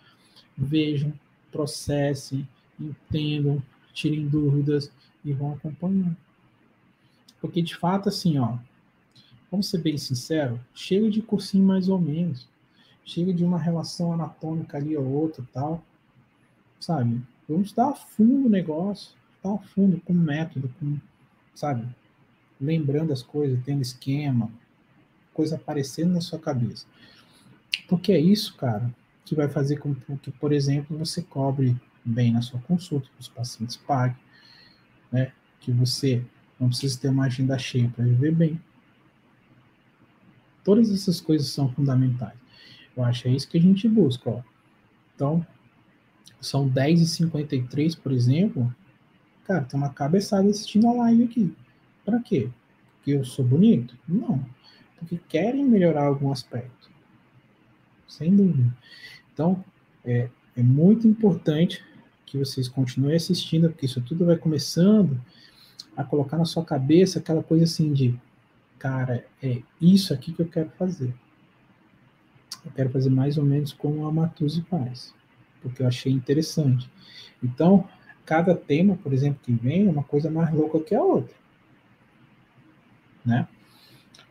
[0.58, 1.12] vejam,
[1.52, 2.46] processem,
[2.78, 3.62] entendam,
[3.92, 4.90] tirem dúvidas
[5.24, 6.16] e vão acompanhando.
[7.40, 8.56] Porque de fato, assim, ó,
[9.50, 12.48] vamos ser bem sincero, chega de cursinho mais ou menos.
[13.04, 15.84] Chega de uma relação anatômica ali ou outra tal.
[16.78, 17.20] Sabe?
[17.48, 19.14] Vamos dar a fundo o negócio.
[19.42, 20.98] Dar a fundo com método, com,
[21.52, 21.84] sabe?
[22.60, 24.48] Lembrando as coisas, tendo esquema,
[25.34, 26.86] coisa aparecendo na sua cabeça.
[27.88, 28.88] Porque é isso, cara,
[29.24, 33.28] que vai fazer com que, por exemplo, você cobre bem na sua consulta, que os
[33.28, 34.16] pacientes paguem,
[35.10, 35.32] né?
[35.60, 36.24] Que você
[36.58, 38.60] não precisa ter uma agenda cheia para viver bem.
[40.64, 42.36] Todas essas coisas são fundamentais.
[42.96, 44.42] Eu acho que é isso que a gente busca, ó.
[45.14, 45.44] Então,
[46.40, 48.74] são 10h53, por exemplo.
[49.44, 51.56] Cara, tem uma cabeçada assistindo a live aqui.
[52.04, 52.48] Para quê?
[52.96, 53.96] Porque eu sou bonito?
[54.06, 54.44] Não.
[54.98, 56.90] Porque querem melhorar algum aspecto.
[58.06, 58.72] Sem dúvida.
[59.32, 59.64] Então,
[60.04, 61.82] é, é muito importante
[62.32, 65.20] que vocês continuem assistindo, porque isso tudo vai começando
[65.94, 68.18] a colocar na sua cabeça aquela coisa assim de,
[68.78, 71.14] cara, é isso aqui que eu quero fazer.
[72.64, 75.14] Eu quero fazer mais ou menos como a Matuse faz,
[75.60, 76.90] porque eu achei interessante.
[77.42, 77.86] Então,
[78.24, 81.36] cada tema, por exemplo, que vem é uma coisa mais louca que a outra.
[83.22, 83.46] Né?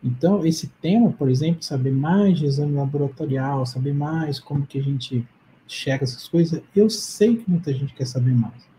[0.04, 4.84] Então, esse tema, por exemplo, saber mais de exame laboratorial, saber mais como que a
[4.84, 5.28] gente
[5.72, 8.70] checa essas coisas, eu sei que muita gente quer saber mais.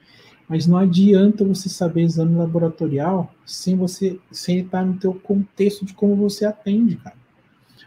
[0.48, 5.94] Mas não adianta você saber exame laboratorial sem você sem estar no teu contexto de
[5.94, 7.16] como você atende, cara.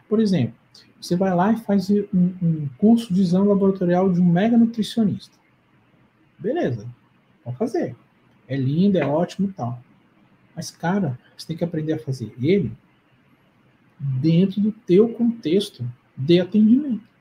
[0.09, 0.55] Por exemplo,
[0.99, 2.05] você vai lá e faz um,
[2.41, 5.37] um curso de exame laboratorial de um mega nutricionista.
[6.39, 6.87] Beleza,
[7.43, 7.95] pode fazer.
[8.47, 9.79] É lindo, é ótimo e tal.
[10.55, 12.71] Mas, cara, você tem que aprender a fazer ele
[13.99, 15.85] dentro do teu contexto
[16.17, 17.14] de atendimento.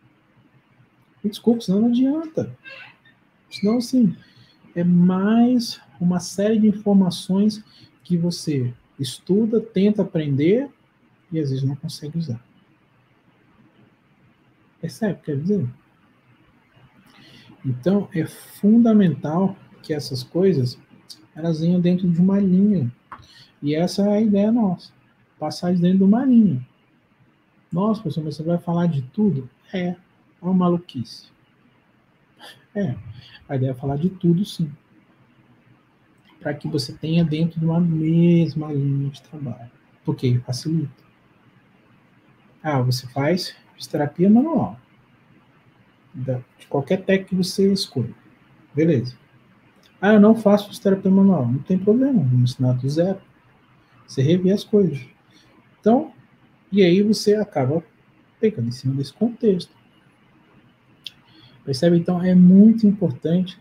[1.25, 2.57] Desculpa, senão não adianta.
[3.51, 4.17] Senão, assim,
[4.75, 7.65] é mais uma série de informações
[8.03, 10.69] que você estuda, tenta aprender
[11.33, 12.45] e às vezes não consegue usar.
[14.81, 15.21] Percebe?
[15.23, 15.67] Quer dizer?
[17.65, 20.79] Então, é fundamental que essas coisas
[21.35, 22.93] elas venham dentro de uma linha.
[23.63, 24.93] E essa é a ideia nossa.
[25.39, 26.65] Passar dentro de uma linha.
[27.73, 29.49] Nossa, professor, mas você vai falar de tudo?
[29.73, 29.97] É.
[30.45, 31.29] Uma maluquice.
[32.75, 32.95] É,
[33.49, 34.71] a ideia é falar de tudo, sim.
[36.39, 39.71] Para que você tenha dentro de uma mesma linha de trabalho.
[40.05, 41.03] Porque facilita.
[42.63, 44.79] Ah, você faz fisioterapia manual.
[46.15, 48.15] De qualquer técnica que você escolha.
[48.75, 49.17] Beleza.
[49.99, 51.49] Ah, eu não faço fisioterapia manual.
[51.49, 52.23] Não tem problema.
[52.23, 53.19] Vamos ensinar do zero.
[54.07, 55.01] Você revê as coisas.
[55.81, 56.13] Então,
[56.71, 57.83] e aí você acaba
[58.39, 59.73] pegando em cima desse contexto.
[61.65, 61.97] Percebe?
[61.97, 63.59] Então, é muito importante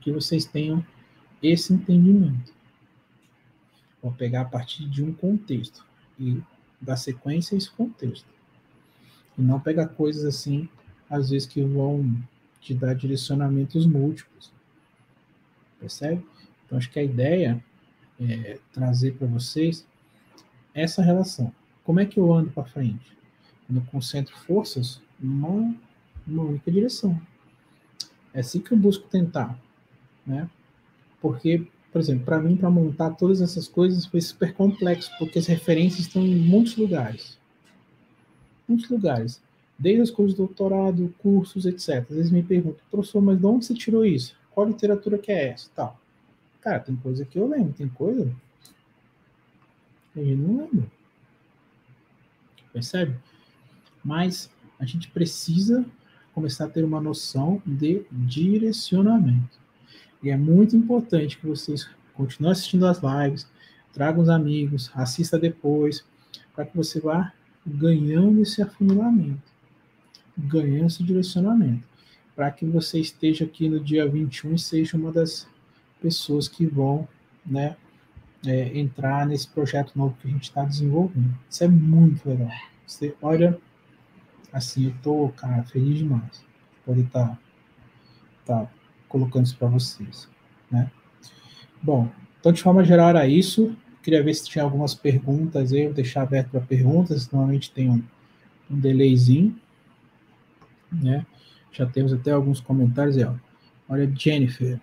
[0.00, 0.84] que vocês tenham
[1.42, 2.52] esse entendimento.
[4.02, 5.84] Vou pegar a partir de um contexto
[6.18, 6.40] e
[6.80, 8.26] dar sequência a esse contexto.
[9.36, 10.68] E não pegar coisas assim,
[11.08, 12.16] às vezes, que vão
[12.60, 14.52] te dar direcionamentos múltiplos.
[15.78, 16.24] Percebe?
[16.64, 17.62] Então, acho que a ideia
[18.20, 19.86] é trazer para vocês
[20.74, 21.52] essa relação.
[21.82, 23.16] Como é que eu ando para frente?
[23.66, 25.74] Quando eu concentro forças numa,
[26.26, 27.20] numa única direção.
[28.32, 29.58] É assim que eu busco tentar,
[30.26, 30.48] né?
[31.20, 35.46] Porque, por exemplo, para mim, para montar todas essas coisas foi super complexo, porque as
[35.46, 37.38] referências estão em muitos lugares.
[38.68, 39.42] Muitos lugares.
[39.78, 42.06] Desde as coisas de doutorado, cursos, etc.
[42.08, 44.36] Às vezes me perguntam, professor, mas de onde você tirou isso?
[44.50, 45.68] Qual literatura que é essa?
[45.74, 45.98] Tal.
[46.60, 48.30] Cara, tem coisa que eu lembro, tem coisa
[50.16, 50.90] eu não lembro.
[52.72, 53.16] Percebe?
[54.04, 55.84] Mas a gente precisa
[56.34, 59.58] começar a ter uma noção de direcionamento.
[60.22, 63.48] E é muito importante que vocês continuem assistindo as lives,
[63.92, 66.04] tragam os amigos, assista depois,
[66.54, 67.32] para que você vá
[67.66, 69.42] ganhando esse afunilamento,
[70.36, 71.84] ganhando esse direcionamento,
[72.34, 75.46] para que você esteja aqui no dia 21 e seja uma das
[76.00, 77.06] pessoas que vão
[77.44, 77.76] né,
[78.46, 81.36] é, entrar nesse projeto novo que a gente está desenvolvendo.
[81.48, 82.50] Isso é muito legal.
[82.86, 83.58] Você olha,
[84.52, 86.44] assim, eu tô, cara, feliz demais.
[86.84, 87.38] Poder estar
[88.44, 88.70] tá, tá
[89.08, 90.28] colocando isso para vocês,
[90.70, 90.90] né?
[91.82, 93.76] Bom, então de forma geral era isso.
[94.02, 97.30] Queria ver se tinha algumas perguntas aí, vou deixar aberto para perguntas.
[97.30, 98.02] Normalmente tem um,
[98.70, 99.58] um delayzinho,
[100.90, 101.26] né?
[101.72, 103.34] Já temos até alguns comentários aí, ó.
[103.88, 104.80] Olha, Jennifer.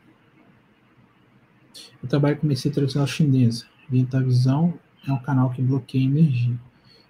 [2.01, 3.65] Eu trabalho com medicina tradicional chinesa.
[3.89, 6.57] Visão é um canal que bloqueia energia.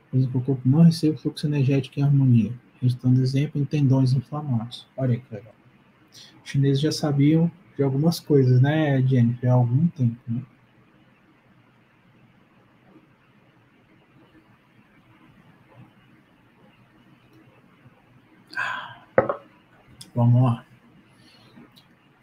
[0.09, 2.53] Por exemplo, o corpo não recebe fluxo energético em harmonia.
[2.81, 4.87] Restando exemplo em tendões inflamados.
[4.95, 5.53] Olha que legal.
[6.43, 10.41] Os chineses já sabiam de algumas coisas, né, Jennifer, há algum tempo, né?
[20.15, 20.65] Vamos lá.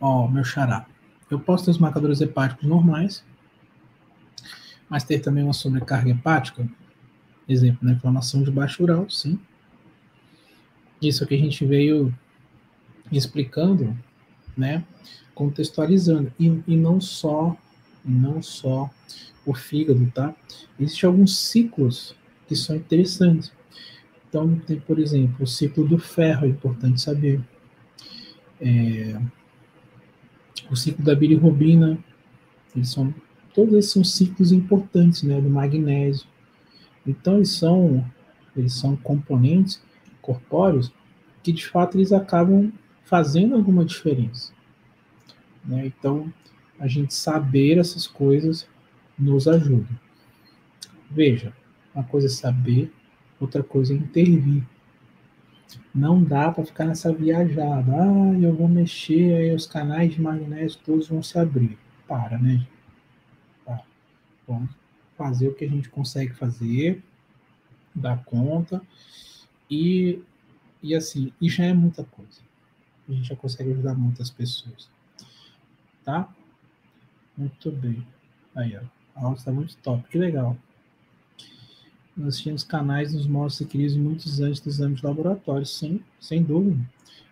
[0.00, 0.84] Ó, meu xará.
[1.30, 3.24] Eu posso ter os marcadores hepáticos normais,
[4.88, 6.68] mas ter também uma sobrecarga hepática.
[7.48, 7.92] Exemplo, né?
[7.94, 9.38] Inflamação de baixo sim.
[11.00, 12.12] Isso aqui a gente veio
[13.12, 13.96] explicando,
[14.56, 14.84] né?
[15.34, 16.32] Contextualizando.
[16.38, 17.56] E, e não só,
[18.04, 18.90] não só
[19.44, 20.34] o fígado, tá?
[20.78, 22.16] Existem alguns ciclos
[22.48, 23.52] que são interessantes.
[24.28, 27.40] Então, tem, por exemplo, o ciclo do ferro, é importante saber.
[28.60, 29.20] É,
[30.70, 31.98] o ciclo da bilirrubina,
[32.74, 33.14] eles são,
[33.54, 36.26] todos esses são ciclos importantes, né, do magnésio.
[37.06, 38.04] Então, eles são,
[38.56, 39.82] eles são componentes
[40.20, 40.92] corpóreos
[41.42, 42.72] que, de fato, eles acabam
[43.04, 44.52] fazendo alguma diferença.
[45.64, 45.86] Né?
[45.86, 46.32] Então,
[46.78, 48.66] a gente saber essas coisas
[49.18, 49.88] nos ajuda.
[51.10, 51.52] Veja,
[51.94, 52.92] uma coisa é saber,
[53.38, 54.66] outra coisa é intervir.
[55.94, 57.92] Não dá para ficar nessa viajada.
[57.92, 61.78] Ah, eu vou mexer, aí os canais de magnésio todos vão se abrir.
[62.06, 62.66] Para, né?
[63.64, 63.82] Para.
[65.16, 67.02] Fazer o que a gente consegue fazer,
[67.94, 68.82] dar conta.
[69.70, 70.22] E,
[70.82, 72.40] e assim, e já é muita coisa.
[73.08, 74.88] A gente já consegue ajudar muitas pessoas.
[76.04, 76.32] Tá?
[77.36, 78.06] Muito bem.
[78.54, 78.80] Aí, ó.
[79.16, 80.08] A aula está muito top.
[80.08, 80.56] Que legal
[82.16, 86.78] nós tínhamos canais nos modos adquiridos muitos antes do exame de laboratório, sim, sem dúvida.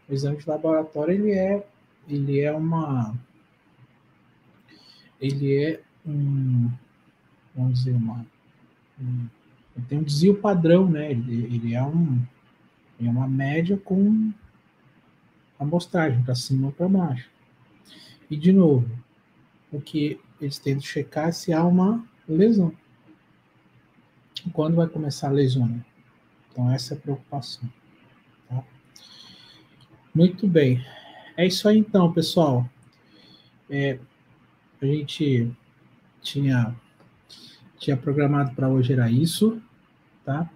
[0.08, 1.66] O exame de laboratório ele é,
[2.08, 3.14] ele é uma,
[5.20, 6.68] ele é um,
[7.54, 8.26] vamos dizer uma,
[9.00, 9.26] um,
[9.76, 11.10] ele tem um desvio padrão, né?
[11.10, 12.22] Ele, ele é um,
[13.00, 14.32] é uma média com
[15.58, 17.30] amostragem para cima ou para baixo.
[18.30, 18.88] E de novo,
[19.70, 22.74] o que eles tentam checar é se há uma lesão
[24.50, 25.82] quando vai começar a lesão?
[26.50, 27.68] Então, essa é a preocupação.
[28.48, 28.62] Tá?
[30.14, 30.84] Muito bem.
[31.36, 32.68] É isso aí, então, pessoal.
[33.70, 33.98] É,
[34.80, 35.50] a gente
[36.20, 36.74] tinha,
[37.82, 39.60] tinha programado para hoje era isso,
[40.24, 40.48] tá?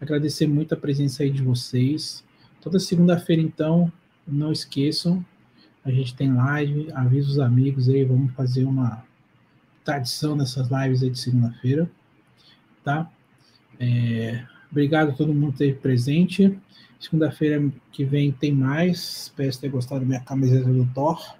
[0.00, 2.24] Agradecer muito a presença aí de vocês.
[2.60, 3.90] Toda segunda-feira, então,
[4.26, 5.24] não esqueçam,
[5.84, 9.04] a gente tem live, avisa os amigos aí, vamos fazer uma
[9.84, 11.88] tradição dessas lives aí de segunda-feira,
[12.82, 13.08] tá?
[13.78, 16.58] É, obrigado a todo mundo ter presente.
[16.98, 17.62] Segunda-feira
[17.92, 19.22] que vem tem mais.
[19.26, 21.36] Espero ter gostado da minha camiseta do Thor.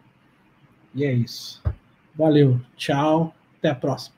[0.95, 1.61] E é isso.
[2.15, 4.15] Valeu, tchau, até a próxima.